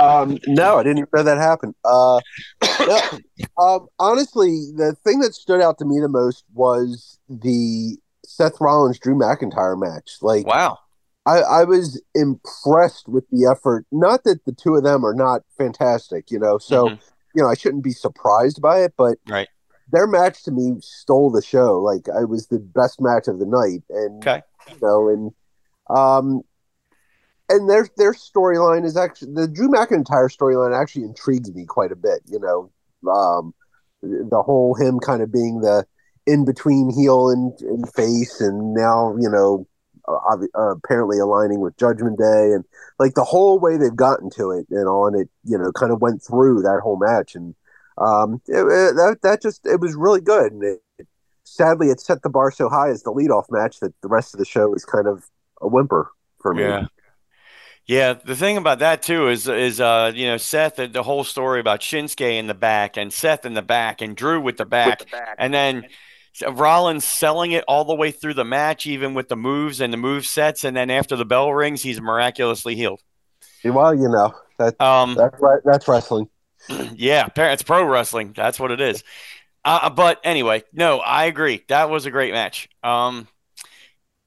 [0.00, 1.74] Um, no, I didn't even know that happened.
[1.84, 2.20] Uh,
[2.86, 3.00] no,
[3.62, 8.98] um, honestly, the thing that stood out to me the most was the Seth Rollins
[8.98, 10.16] Drew McIntyre match.
[10.20, 10.78] Like, Wow.
[11.26, 13.84] I, I was impressed with the effort.
[13.92, 16.58] Not that the two of them are not fantastic, you know.
[16.58, 17.00] So, Mhm.
[17.34, 19.48] you know, I shouldn't be surprised by it, but Right.
[19.92, 21.80] their match to me stole the show.
[21.80, 24.42] Like, I was the best match of the night, and Okay.
[24.70, 25.32] You know, and
[25.96, 26.42] um,
[27.48, 31.96] and their their storyline is actually the Drew McIntyre storyline actually intrigues me quite a
[31.96, 32.20] bit.
[32.26, 32.70] You know,
[33.10, 33.54] um,
[34.02, 35.86] the whole him kind of being the
[36.26, 39.66] in between heel and, and face, and now you know,
[40.06, 42.64] uh, apparently aligning with Judgment Day, and
[42.98, 46.00] like the whole way they've gotten to it and on it, you know, kind of
[46.02, 47.54] went through that whole match, and
[47.96, 50.82] um, it, it- that that just it was really good, and it,
[51.48, 54.38] sadly it set the bar so high as the leadoff match that the rest of
[54.38, 55.24] the show is kind of
[55.60, 56.62] a whimper for me.
[56.62, 56.86] Yeah.
[57.86, 61.24] Yeah, the thing about that too is is uh you know Seth the, the whole
[61.24, 64.66] story about Shinsuke in the back and Seth in the back and Drew with the
[64.66, 65.06] back
[65.38, 65.86] and then
[66.46, 69.96] Rollins selling it all the way through the match even with the moves and the
[69.96, 73.00] move sets and then after the bell rings he's miraculously healed.
[73.64, 75.60] Well, you know that Um that's right.
[75.64, 76.28] That's wrestling.
[76.94, 78.34] yeah, it's pro wrestling.
[78.36, 79.02] That's what it is.
[79.64, 81.64] Uh, but anyway, no, I agree.
[81.68, 82.68] That was a great match.
[82.82, 83.28] Um,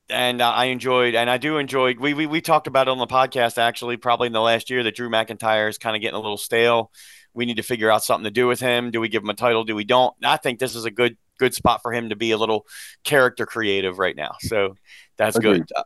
[0.09, 1.95] and uh, I enjoyed, and I do enjoy.
[1.99, 4.83] We, we we talked about it on the podcast actually, probably in the last year
[4.83, 6.91] that Drew McIntyre is kind of getting a little stale.
[7.33, 8.91] We need to figure out something to do with him.
[8.91, 9.63] Do we give him a title?
[9.63, 10.13] Do we don't?
[10.23, 12.67] I think this is a good good spot for him to be a little
[13.03, 14.35] character creative right now.
[14.41, 14.75] So
[15.17, 15.67] that's Agreed.
[15.67, 15.71] good.
[15.75, 15.83] Uh,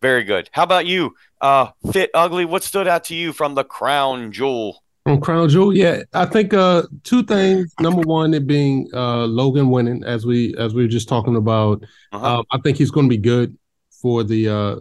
[0.00, 0.50] very good.
[0.52, 2.44] How about you, uh, Fit Ugly?
[2.44, 4.82] What stood out to you from the Crown Jewel?
[5.04, 7.74] From Crown Jewel, yeah, I think uh, two things.
[7.80, 11.82] Number one, it being uh, Logan winning, as we as we were just talking about.
[12.12, 12.38] Uh-huh.
[12.38, 13.58] Um, I think he's going to be good
[14.00, 14.76] for the uh,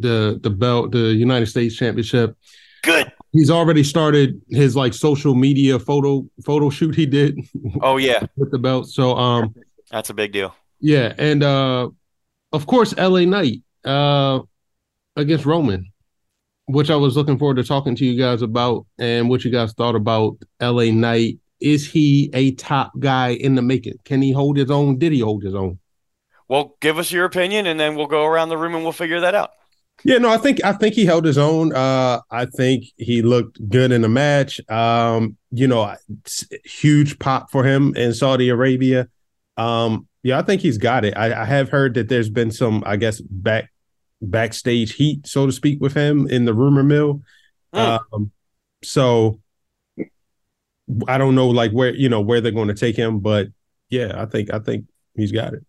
[0.00, 2.36] the the belt, the United States Championship.
[2.82, 3.12] Good.
[3.32, 7.38] He's already started his like social media photo photo shoot he did.
[7.82, 8.88] Oh yeah, with the belt.
[8.88, 9.54] So um,
[9.90, 10.54] that's a big deal.
[10.80, 11.90] Yeah, and uh,
[12.52, 13.24] of course, L.A.
[13.24, 14.40] Knight uh
[15.14, 15.92] against Roman,
[16.68, 19.72] which I was looking forward to talking to you guys about, and what you guys
[19.72, 20.92] thought about L.A.
[20.92, 21.38] Knight.
[21.60, 23.94] Is he a top guy in the making?
[24.04, 24.96] Can he hold his own?
[24.96, 25.80] Did he hold his own?
[26.46, 29.20] Well, give us your opinion, and then we'll go around the room and we'll figure
[29.20, 29.50] that out.
[30.04, 31.74] Yeah, no, I think I think he held his own.
[31.74, 34.60] Uh, I think he looked good in the match.
[34.70, 35.92] Um, you know,
[36.64, 39.08] huge pop for him in Saudi Arabia.
[39.56, 41.16] Um, yeah, I think he's got it.
[41.16, 43.72] I, I, have heard that there's been some, I guess, back
[44.20, 47.22] backstage heat, so to speak, with him in the rumor mill.
[47.74, 48.00] Mm.
[48.12, 48.30] Um,
[48.82, 49.40] so
[51.06, 53.48] I don't know, like where you know where they're going to take him, but
[53.90, 55.64] yeah, I think I think he's got it.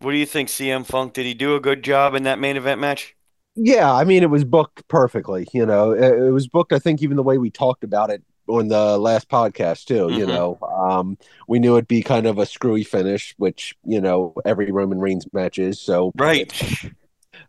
[0.00, 1.12] What do you think, CM Funk?
[1.12, 3.14] Did he do a good job in that main event match?
[3.54, 5.46] Yeah, I mean, it was booked perfectly.
[5.52, 6.72] You know, it, it was booked.
[6.72, 10.06] I think even the way we talked about it on the last podcast too.
[10.06, 10.18] Mm-hmm.
[10.18, 11.18] You know, um,
[11.48, 15.26] we knew it'd be kind of a screwy finish, which you know every Roman Reigns
[15.32, 15.80] match is.
[15.80, 16.52] So right.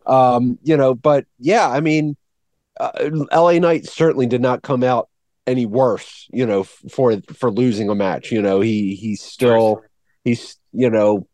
[0.06, 2.18] Um, you know, but yeah, I mean,
[2.80, 3.60] uh, L.A.
[3.60, 5.10] Knight certainly did not come out
[5.46, 6.28] any worse.
[6.32, 8.32] You know, for for losing a match.
[8.32, 9.84] You know, he he's still
[10.24, 11.28] he's you know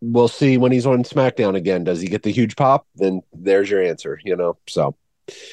[0.00, 1.84] we'll see when he's on SmackDown again.
[1.84, 2.86] Does he get the huge pop?
[2.96, 4.20] Then there's your answer.
[4.24, 4.96] You know, so.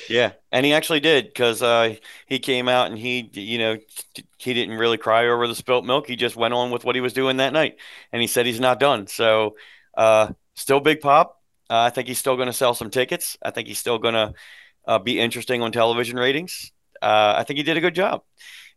[0.09, 1.95] Yeah, and he actually did because uh,
[2.25, 3.77] he came out and he, you know,
[4.37, 6.07] he didn't really cry over the spilt milk.
[6.07, 7.77] He just went on with what he was doing that night,
[8.11, 9.05] and he said he's not done.
[9.05, 9.55] So,
[9.95, 11.36] uh, still big pop.
[11.69, 13.37] Uh, I think he's still going to sell some tickets.
[13.41, 14.33] I think he's still going to
[14.87, 16.71] uh, be interesting on television ratings.
[17.01, 18.23] Uh, I think he did a good job,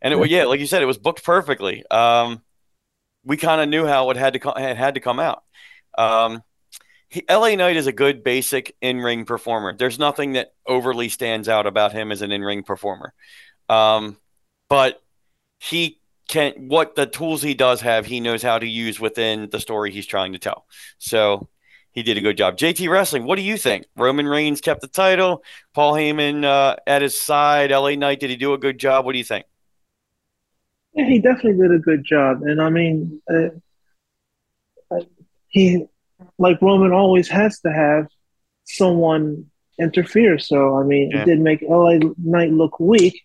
[0.01, 1.83] and it, yeah, like you said, it was booked perfectly.
[1.89, 2.43] Um,
[3.23, 5.43] we kind of knew how it had to come, it had to come out.
[5.97, 6.43] Um,
[7.09, 9.75] he, LA Knight is a good basic in ring performer.
[9.75, 13.13] There's nothing that overly stands out about him as an in ring performer.
[13.69, 14.17] Um,
[14.69, 15.01] but
[15.59, 19.59] he can what the tools he does have, he knows how to use within the
[19.59, 20.65] story he's trying to tell.
[20.97, 21.49] So
[21.91, 22.57] he did a good job.
[22.57, 23.85] JT Wrestling, what do you think?
[23.95, 25.43] Roman Reigns kept the title.
[25.73, 27.71] Paul Heyman uh, at his side.
[27.71, 29.05] LA Knight, did he do a good job?
[29.05, 29.45] What do you think?
[30.93, 34.99] Yeah, he definitely did a good job, and I mean, uh,
[35.47, 35.85] he
[36.37, 38.07] like Roman always has to have
[38.65, 39.45] someone
[39.79, 40.37] interfere.
[40.37, 41.21] So I mean, yeah.
[41.21, 43.21] it didn't make LA Knight look weak.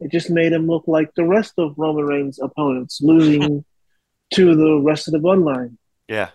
[0.00, 3.64] It just made him look like the rest of Roman Reigns' opponents, losing
[4.34, 5.76] to the rest of the bloodline.
[6.08, 6.30] Yeah.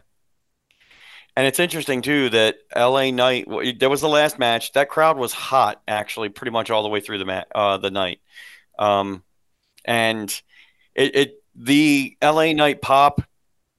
[1.40, 3.48] And it's interesting too that LA Knight.
[3.80, 4.74] There was the last match.
[4.74, 7.90] That crowd was hot, actually, pretty much all the way through the mat, uh, the
[7.90, 8.20] night.
[8.78, 9.24] Um,
[9.86, 10.30] and
[10.94, 13.22] it, it the LA Knight pop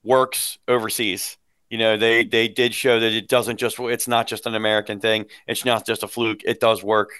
[0.02, 1.36] works overseas.
[1.68, 4.98] You know, they they did show that it doesn't just it's not just an American
[4.98, 5.26] thing.
[5.46, 6.40] It's not just a fluke.
[6.46, 7.10] It does work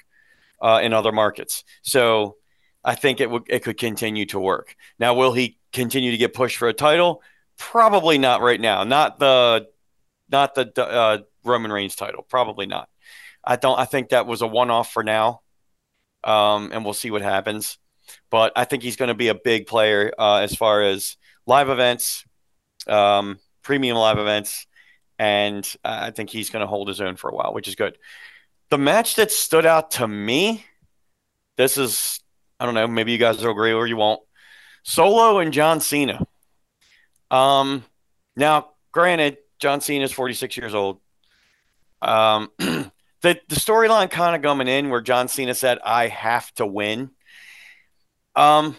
[0.59, 1.63] uh, in other markets.
[1.83, 2.37] So
[2.83, 4.75] I think it would it could continue to work.
[4.97, 7.21] Now, will he continue to get pushed for a title?
[7.59, 8.83] Probably not right now.
[8.83, 9.67] Not the
[10.31, 12.25] not the uh, Roman Reigns title.
[12.29, 12.89] Probably not.
[13.43, 13.77] I don't.
[13.77, 15.41] I think that was a one off for now,
[16.23, 17.77] um, and we'll see what happens
[18.29, 21.69] but I think he's going to be a big player uh, as far as live
[21.69, 22.25] events,
[22.87, 24.67] um, premium live events,
[25.19, 27.97] and I think he's going to hold his own for a while, which is good.
[28.69, 30.65] The match that stood out to me,
[31.57, 32.19] this is
[32.59, 34.21] I don't know, maybe you guys will agree or you won't.
[34.83, 36.25] Solo and John Cena.
[37.29, 37.83] Um,
[38.35, 40.99] now, granted, John Cena is 46 years old.
[42.01, 42.91] Um, the
[43.21, 47.11] the storyline kind of coming in where John Cena said, "I have to win."
[48.35, 48.75] Um,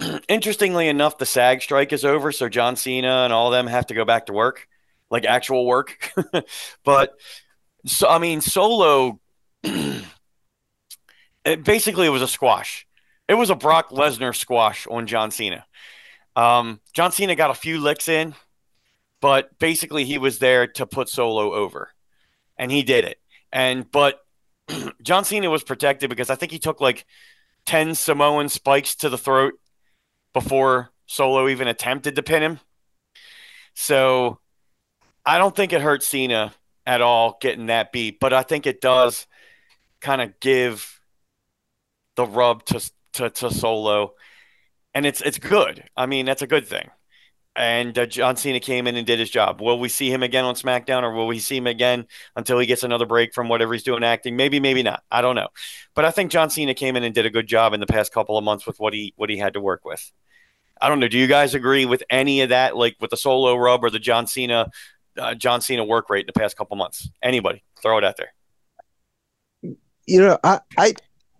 [0.28, 3.86] interestingly enough, the SAG strike is over, so John Cena and all of them have
[3.86, 4.66] to go back to work,
[5.10, 6.12] like actual work.
[6.84, 7.14] but
[7.86, 9.20] so I mean, Solo.
[9.62, 10.04] it,
[11.64, 12.86] basically, it was a squash.
[13.28, 15.64] It was a Brock Lesnar squash on John Cena.
[16.36, 18.34] Um, John Cena got a few licks in,
[19.24, 21.94] but basically he was there to put Solo over,
[22.58, 23.16] and he did it.
[23.50, 24.20] And but
[25.02, 27.06] John Cena was protected because I think he took like
[27.64, 29.54] 10 Samoan spikes to the throat
[30.34, 32.60] before Solo even attempted to pin him.
[33.72, 34.40] So
[35.24, 36.52] I don't think it hurt Cena
[36.84, 39.26] at all getting that beat, but I think it does
[40.02, 41.00] kind of give
[42.16, 44.16] the rub to, to to Solo,
[44.92, 45.82] and it's it's good.
[45.96, 46.90] I mean, that's a good thing.
[47.56, 49.60] And uh, John Cena came in and did his job.
[49.60, 52.66] Will we see him again on SmackDown, or will we see him again until he
[52.66, 54.34] gets another break from whatever he's doing acting?
[54.34, 55.04] Maybe, maybe not.
[55.10, 55.48] I don't know.
[55.94, 58.12] But I think John Cena came in and did a good job in the past
[58.12, 60.10] couple of months with what he what he had to work with.
[60.80, 61.06] I don't know.
[61.06, 64.00] Do you guys agree with any of that, like with the Solo rub or the
[64.00, 64.70] John Cena
[65.16, 67.08] uh, John Cena work rate in the past couple months?
[67.22, 68.34] Anybody, throw it out there.
[70.06, 70.94] You know, I I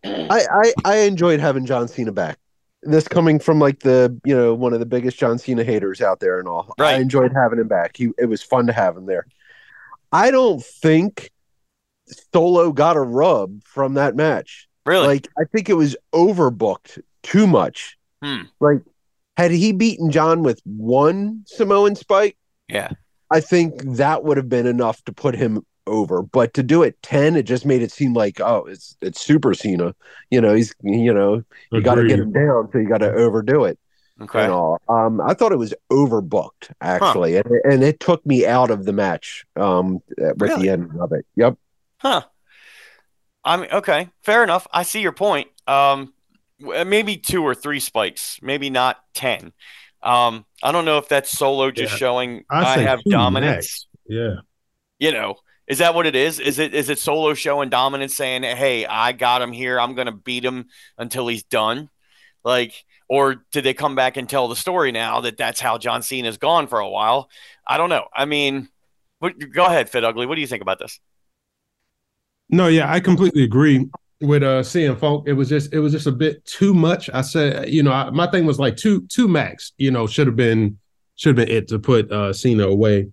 [0.04, 2.38] I I, I enjoyed having John Cena back.
[2.84, 6.20] This coming from like the you know one of the biggest John Cena haters out
[6.20, 6.74] there and all.
[6.78, 6.96] Right.
[6.96, 7.96] I enjoyed having him back.
[7.96, 9.26] He it was fun to have him there.
[10.12, 11.30] I don't think
[12.32, 14.68] Solo got a rub from that match.
[14.86, 15.06] Really?
[15.06, 17.96] Like I think it was overbooked too much.
[18.22, 18.42] Hmm.
[18.60, 18.82] Like
[19.36, 22.36] had he beaten John with one Samoan spike,
[22.68, 22.90] yeah.
[23.30, 26.22] I think that would have been enough to put him over.
[26.22, 29.54] But to do it 10, it just made it seem like, oh, it's it's super
[29.54, 29.94] Cena.
[30.30, 33.78] You know, he's you know, you gotta get him down, so you gotta overdo it
[34.20, 34.42] Okay.
[34.42, 34.80] and all.
[34.88, 38.92] Um, I thought it was overbooked actually, and, and it took me out of the
[38.92, 40.62] match um at Really?
[40.62, 41.26] the end of it.
[41.36, 41.56] Yep.
[41.98, 42.22] Huh.
[43.44, 44.66] I mean, okay, fair enough.
[44.72, 45.48] I see your point.
[45.66, 46.14] Um,
[46.60, 49.52] maybe two or three spikes, maybe not ten.
[50.02, 51.98] Um, I don't know if that's solo just Yeah.
[51.98, 53.56] showing I'd I have dominance.
[53.56, 53.86] max.
[54.06, 54.36] Yeah.
[54.98, 55.36] You know,
[55.66, 56.40] is that what it is?
[56.40, 59.80] Is it is it solo Show and dominance, saying, "Hey, I got him here.
[59.80, 60.66] I'm gonna beat him
[60.98, 61.88] until he's done."
[62.44, 66.02] Like, or did they come back and tell the story now that that's how John
[66.02, 67.30] Cena's gone for a while?
[67.66, 68.06] I don't know.
[68.14, 68.68] I mean,
[69.18, 70.26] what, go ahead, Fit Ugly.
[70.26, 71.00] What do you think about this?
[72.50, 73.88] No, yeah, I completely agree
[74.20, 75.24] with uh CM Funk.
[75.26, 77.08] It was just it was just a bit too much.
[77.12, 79.72] I said, you know, I, my thing was like two two max.
[79.78, 80.78] You know, should have been
[81.16, 83.08] should have been it to put uh Cena away.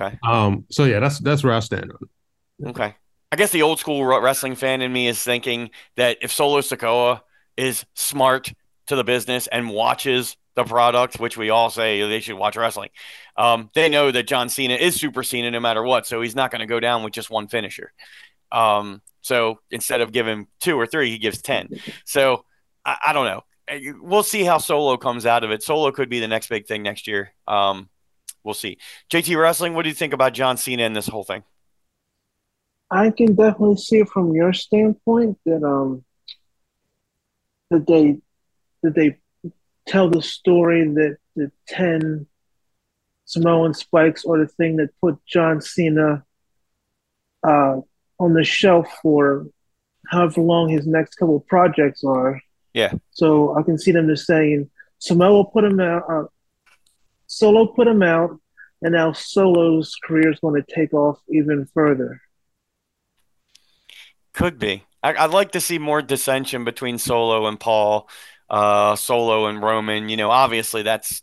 [0.00, 0.18] Okay.
[0.22, 0.64] Um.
[0.70, 1.98] So yeah, that's that's where I stand on.
[2.00, 2.68] it.
[2.70, 2.94] Okay.
[3.32, 7.20] I guess the old school wrestling fan in me is thinking that if Solo Sikoa
[7.56, 8.52] is smart
[8.86, 12.90] to the business and watches the product, which we all say they should watch wrestling,
[13.36, 16.06] um, they know that John Cena is Super Cena no matter what.
[16.06, 17.92] So he's not going to go down with just one finisher.
[18.52, 21.70] Um, so instead of giving two or three, he gives 10.
[22.04, 22.44] So
[22.84, 23.42] I, I don't know.
[24.00, 25.62] We'll see how Solo comes out of it.
[25.62, 27.32] Solo could be the next big thing next year.
[27.48, 27.88] Um,
[28.44, 28.78] we'll see.
[29.10, 31.42] JT Wrestling, what do you think about John Cena and this whole thing?
[32.90, 36.04] I can definitely see it from your standpoint that um
[37.70, 38.18] that they
[38.82, 39.18] that they
[39.88, 42.26] tell the story that the ten
[43.24, 46.24] Samoan spikes or the thing that put John Cena
[47.42, 47.80] uh
[48.20, 49.46] on the shelf for
[50.08, 52.40] however long his next couple of projects are.
[52.74, 52.92] Yeah.
[53.10, 56.24] So I can see them just saying Samoa put him out uh,
[57.34, 58.38] Solo put him out
[58.82, 62.20] and now Solo's career is going to take off even further.
[64.32, 64.84] Could be.
[65.02, 68.08] I, I'd like to see more dissension between Solo and Paul,
[68.48, 70.08] uh, Solo and Roman.
[70.08, 71.22] You know, obviously that's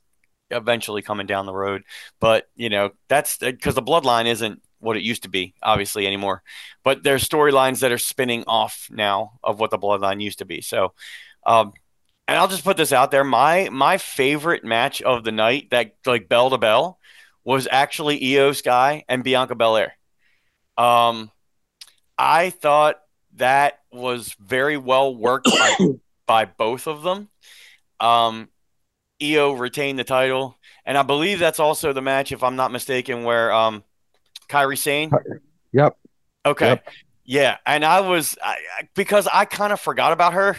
[0.50, 1.84] eventually coming down the road,
[2.20, 6.42] but you know that's because the bloodline isn't what it used to be, obviously anymore.
[6.84, 10.62] But there's storylines that are spinning off now of what the bloodline used to be.
[10.62, 10.94] So,
[11.46, 11.74] um,
[12.28, 15.96] and I'll just put this out there: my my favorite match of the night, that
[16.06, 17.00] like bell to bell,
[17.44, 19.94] was actually Iyo Sky and Bianca Belair.
[20.78, 21.32] Um,
[22.18, 23.00] I thought
[23.36, 25.76] that was very well worked by,
[26.28, 27.30] by both of them.
[28.00, 28.50] Um,
[29.22, 33.24] Io retained the title, and I believe that's also the match, if I'm not mistaken,
[33.24, 33.84] where um,
[34.50, 35.12] Kairi Sane.
[35.72, 35.98] Yep.
[36.46, 36.88] Okay, Yep.
[37.24, 38.58] yeah, and I was I,
[38.96, 40.58] because I kind of forgot about her,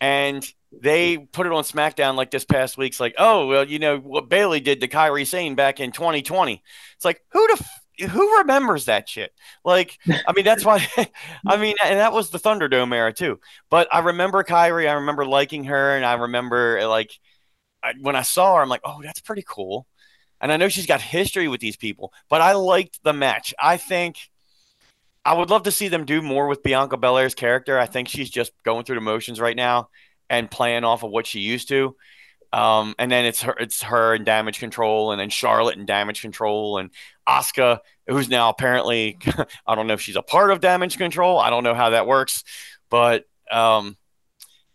[0.00, 0.44] and
[0.80, 4.28] they put it on SmackDown like this past week's like, oh well, you know what
[4.28, 6.62] Bayley did to Kairi Sane back in 2020.
[6.96, 9.32] It's like who the f- who remembers that shit?
[9.64, 10.86] Like, I mean, that's why.
[11.46, 13.40] I mean, and that was the Thunderdome era too.
[13.70, 14.88] But I remember Kairi.
[14.88, 17.12] I remember liking her, and I remember like
[17.82, 19.86] I, when I saw her, I'm like, oh, that's pretty cool.
[20.40, 23.54] And I know she's got history with these people, but I liked the match.
[23.60, 24.16] I think
[25.24, 27.78] I would love to see them do more with Bianca Belair's character.
[27.78, 29.88] I think she's just going through the motions right now
[30.30, 31.96] and playing off of what she used to.
[32.52, 36.22] Um, and then it's her, it's her and Damage Control, and then Charlotte and Damage
[36.22, 36.90] Control, and
[37.28, 39.18] Asuka, who's now apparently
[39.66, 41.38] I don't know if she's a part of Damage Control.
[41.38, 42.44] I don't know how that works,
[42.90, 43.96] but um,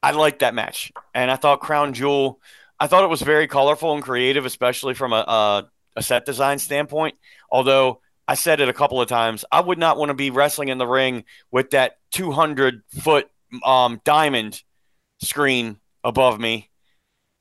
[0.03, 2.41] I liked that match, and I thought Crown Jewel.
[2.81, 6.59] I thought it was very colorful and creative, especially from a, a, a set design
[6.59, 7.15] standpoint.
[7.49, 10.67] Although I said it a couple of times, I would not want to be wrestling
[10.67, 13.30] in the ring with that 200 foot
[13.63, 14.61] um, diamond
[15.20, 16.70] screen above me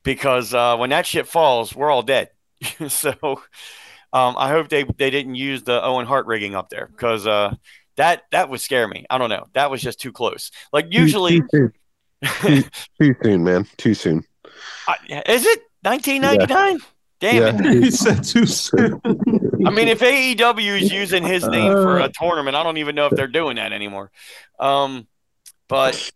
[0.02, 2.30] because uh, when that shit falls, we're all dead.
[2.88, 3.14] so
[4.10, 7.54] Um, I hope they they didn't use the Owen Hart rigging up there because uh,
[7.96, 9.04] that that would scare me.
[9.10, 9.46] I don't know.
[9.52, 10.50] That was just too close.
[10.72, 11.72] Like usually, too,
[12.40, 12.62] too,
[13.00, 13.66] too soon, man.
[13.76, 14.24] Too soon.
[14.88, 14.94] I,
[15.26, 16.78] is it 1999?
[17.20, 17.70] Damn Yeah.
[17.70, 17.82] it!
[17.84, 18.98] he said too soon.
[19.66, 23.06] I mean, if AEW is using his name for a tournament, I don't even know
[23.06, 24.10] if they're doing that anymore.
[24.58, 25.06] Um,
[25.68, 26.10] but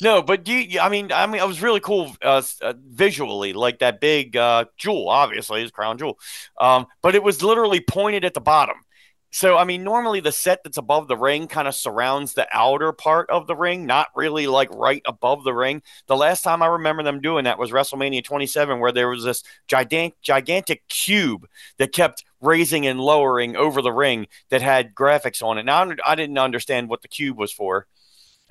[0.00, 3.78] no, but you, I mean, I mean, it was really cool uh, uh, visually, like
[3.78, 6.18] that big uh, jewel, obviously, is crown jewel.
[6.60, 8.76] Um, but it was literally pointed at the bottom.
[9.32, 12.92] So, I mean, normally the set that's above the ring kind of surrounds the outer
[12.92, 15.82] part of the ring, not really like right above the ring.
[16.06, 19.42] The last time I remember them doing that was WrestleMania 27, where there was this
[19.66, 21.46] gigantic, gigantic cube
[21.76, 25.64] that kept raising and lowering over the ring that had graphics on it.
[25.64, 27.86] Now, I didn't understand what the cube was for.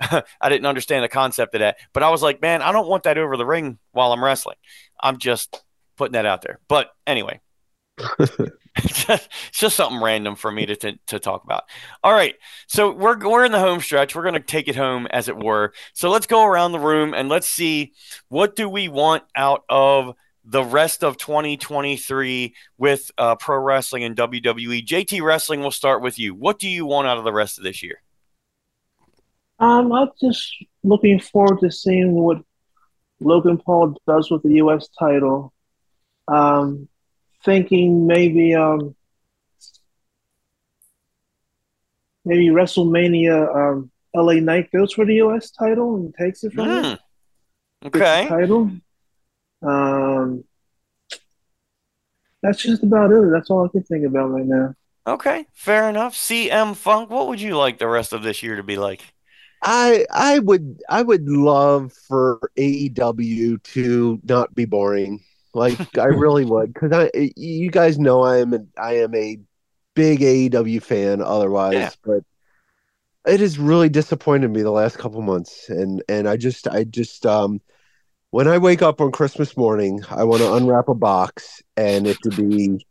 [0.00, 3.04] I didn't understand the concept of that, but I was like, man, I don't want
[3.04, 4.56] that over the ring while I'm wrestling.
[5.00, 5.62] I'm just
[5.96, 6.60] putting that out there.
[6.68, 7.40] But anyway,
[7.98, 8.36] it's
[9.06, 11.64] just, it's just something random for me to, to, to talk about.
[12.04, 12.34] All right.
[12.66, 14.14] So we're, we're in the home stretch.
[14.14, 15.72] We're going to take it home, as it were.
[15.94, 17.94] So let's go around the room and let's see
[18.28, 20.14] what do we want out of
[20.44, 24.86] the rest of 2023 with uh, pro wrestling and WWE.
[24.86, 26.34] JT Wrestling, we'll start with you.
[26.34, 28.00] What do you want out of the rest of this year?
[29.58, 32.38] Um, I'm just looking forward to seeing what
[33.20, 34.88] Logan Paul does with the U.S.
[34.98, 35.52] title.
[36.28, 36.88] Um,
[37.44, 38.94] thinking maybe um,
[42.24, 45.50] maybe WrestleMania um, LA Knight goes for the U.S.
[45.50, 46.82] title and takes it from him.
[47.82, 48.28] Gets the Okay.
[48.28, 48.70] title.
[49.62, 50.44] Um,
[52.42, 53.30] that's just about it.
[53.30, 54.74] That's all I can think about right now.
[55.06, 55.46] Okay.
[55.52, 56.14] Fair enough.
[56.14, 59.14] CM Funk, what would you like the rest of this year to be like?
[59.66, 65.22] I I would I would love for AEW to not be boring.
[65.54, 69.38] Like I really would, because I you guys know I am a, I am a
[69.94, 71.20] big AEW fan.
[71.20, 71.90] Otherwise, Yeah.
[72.04, 72.22] but
[73.26, 77.26] it has really disappointed me the last couple months, and and I just I just
[77.26, 77.60] um
[78.30, 82.18] when I wake up on Christmas morning, I want to unwrap a box and it
[82.22, 82.86] to be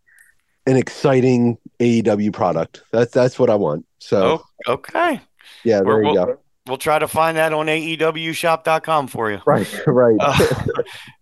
[0.65, 2.83] an exciting AEW product.
[2.91, 3.85] That's that's what I want.
[3.99, 5.21] So Oh, okay.
[5.63, 6.39] yeah, there We're- you we'll- go.
[6.67, 9.39] We'll try to find that on AEWshop.com for you.
[9.45, 10.17] Right, right.
[10.19, 10.57] Uh,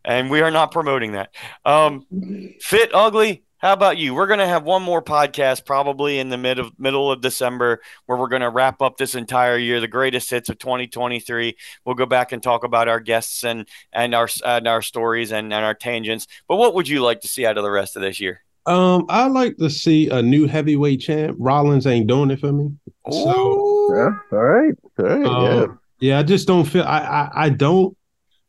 [0.05, 1.35] and we are not promoting that.
[1.65, 2.05] Um,
[2.61, 4.13] Fit Ugly, how about you?
[4.13, 7.81] We're going to have one more podcast probably in the mid of, middle of December
[8.05, 11.55] where we're going to wrap up this entire year, the greatest hits of 2023.
[11.85, 15.53] We'll go back and talk about our guests and and our and our stories and,
[15.53, 16.27] and our tangents.
[16.49, 18.43] But what would you like to see out of the rest of this year?
[18.65, 21.37] Um, I like to see a new heavyweight champ.
[21.39, 22.69] Rollins ain't doing it for me.
[23.09, 23.72] So, Ooh.
[23.93, 24.09] Yeah.
[24.31, 24.73] All right.
[24.99, 25.21] All right.
[25.21, 25.61] yeah.
[25.63, 26.83] um, yeah, I just don't feel.
[26.83, 27.95] I, I I don't.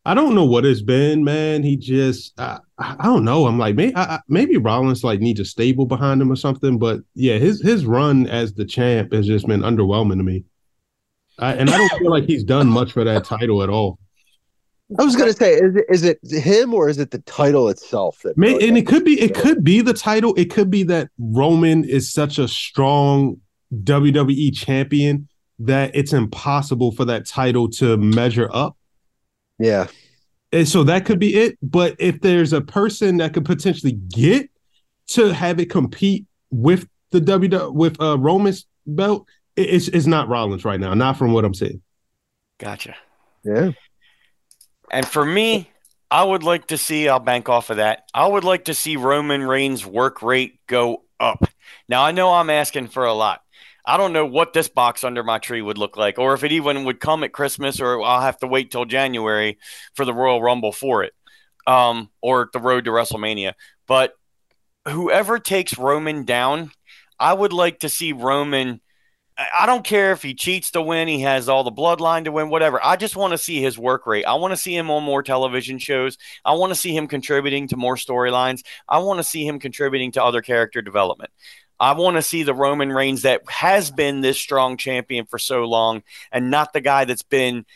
[0.06, 1.62] I don't know what it's been, man.
[1.62, 2.38] He just.
[2.38, 3.46] I, I don't know.
[3.46, 6.78] I'm like, maybe I, I- maybe Rollins like needs a stable behind him or something.
[6.78, 10.44] But yeah, his his run as the champ has just been underwhelming to me.
[11.38, 13.98] I, and I don't feel like he's done much for that title at all.
[14.98, 18.20] I was gonna say, is it is it him or is it the title itself
[18.24, 18.36] that?
[18.36, 20.34] May, really- and it could be it could be the title.
[20.36, 23.40] It could be that Roman is such a strong
[23.72, 25.28] WWE champion
[25.60, 28.76] that it's impossible for that title to measure up.
[29.58, 29.86] yeah.
[30.52, 31.58] And so that could be it.
[31.62, 34.48] But if there's a person that could potentially get
[35.08, 39.26] to have it compete with the W with uh Roman's belt,
[39.56, 40.94] it's it's not Rollins right now.
[40.94, 41.82] Not from what I'm seeing.
[42.58, 42.94] Gotcha.
[43.44, 43.72] Yeah.
[44.90, 45.70] And for me,
[46.10, 48.04] I would like to see, I'll bank off of that.
[48.14, 51.44] I would like to see Roman Reigns' work rate go up.
[51.88, 53.42] Now, I know I'm asking for a lot.
[53.86, 56.52] I don't know what this box under my tree would look like, or if it
[56.52, 59.58] even would come at Christmas, or I'll have to wait till January
[59.94, 61.12] for the Royal Rumble for it,
[61.66, 63.52] um, or the road to WrestleMania.
[63.86, 64.14] But
[64.88, 66.70] whoever takes Roman down,
[67.18, 68.80] I would like to see Roman.
[69.36, 72.50] I don't care if he cheats to win, he has all the bloodline to win,
[72.50, 72.78] whatever.
[72.82, 74.24] I just want to see his work rate.
[74.24, 76.16] I want to see him on more television shows.
[76.44, 78.62] I want to see him contributing to more storylines.
[78.88, 81.30] I want to see him contributing to other character development.
[81.84, 85.64] I want to see the Roman Reigns that has been this strong champion for so
[85.64, 86.02] long
[86.32, 87.66] and not the guy that's been,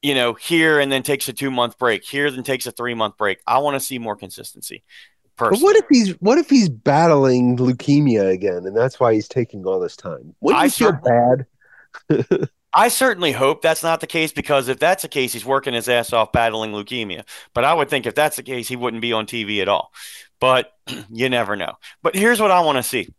[0.00, 2.94] you know, here and then takes a two month break, here then takes a three
[2.94, 3.42] month break.
[3.46, 4.82] I want to see more consistency.
[5.36, 9.66] But what if he's what if he's battling leukemia again, and that's why he's taking
[9.66, 10.34] all this time?
[10.40, 11.44] Wouldn't I feel cer-
[12.08, 12.48] bad?
[12.72, 15.88] I certainly hope that's not the case because if that's the case, he's working his
[15.88, 17.24] ass off battling leukemia.
[17.52, 19.92] But I would think if that's the case, he wouldn't be on TV at all.
[20.40, 20.72] But
[21.10, 21.74] you never know.
[22.02, 23.10] But here's what I want to see.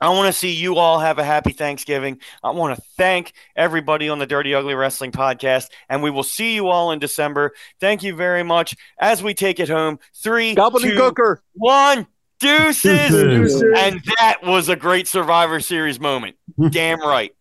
[0.00, 2.18] I want to see you all have a happy Thanksgiving.
[2.42, 6.54] I want to thank everybody on the Dirty Ugly Wrestling podcast, and we will see
[6.54, 7.52] you all in December.
[7.80, 8.76] Thank you very much.
[8.98, 11.38] As we take it home, three, two, Gobbledygooker.
[11.54, 12.06] one.
[12.40, 13.10] Deuces.
[13.10, 13.62] Deuces.
[13.76, 16.36] And that was a great Survivor Series moment.
[16.70, 17.34] Damn right.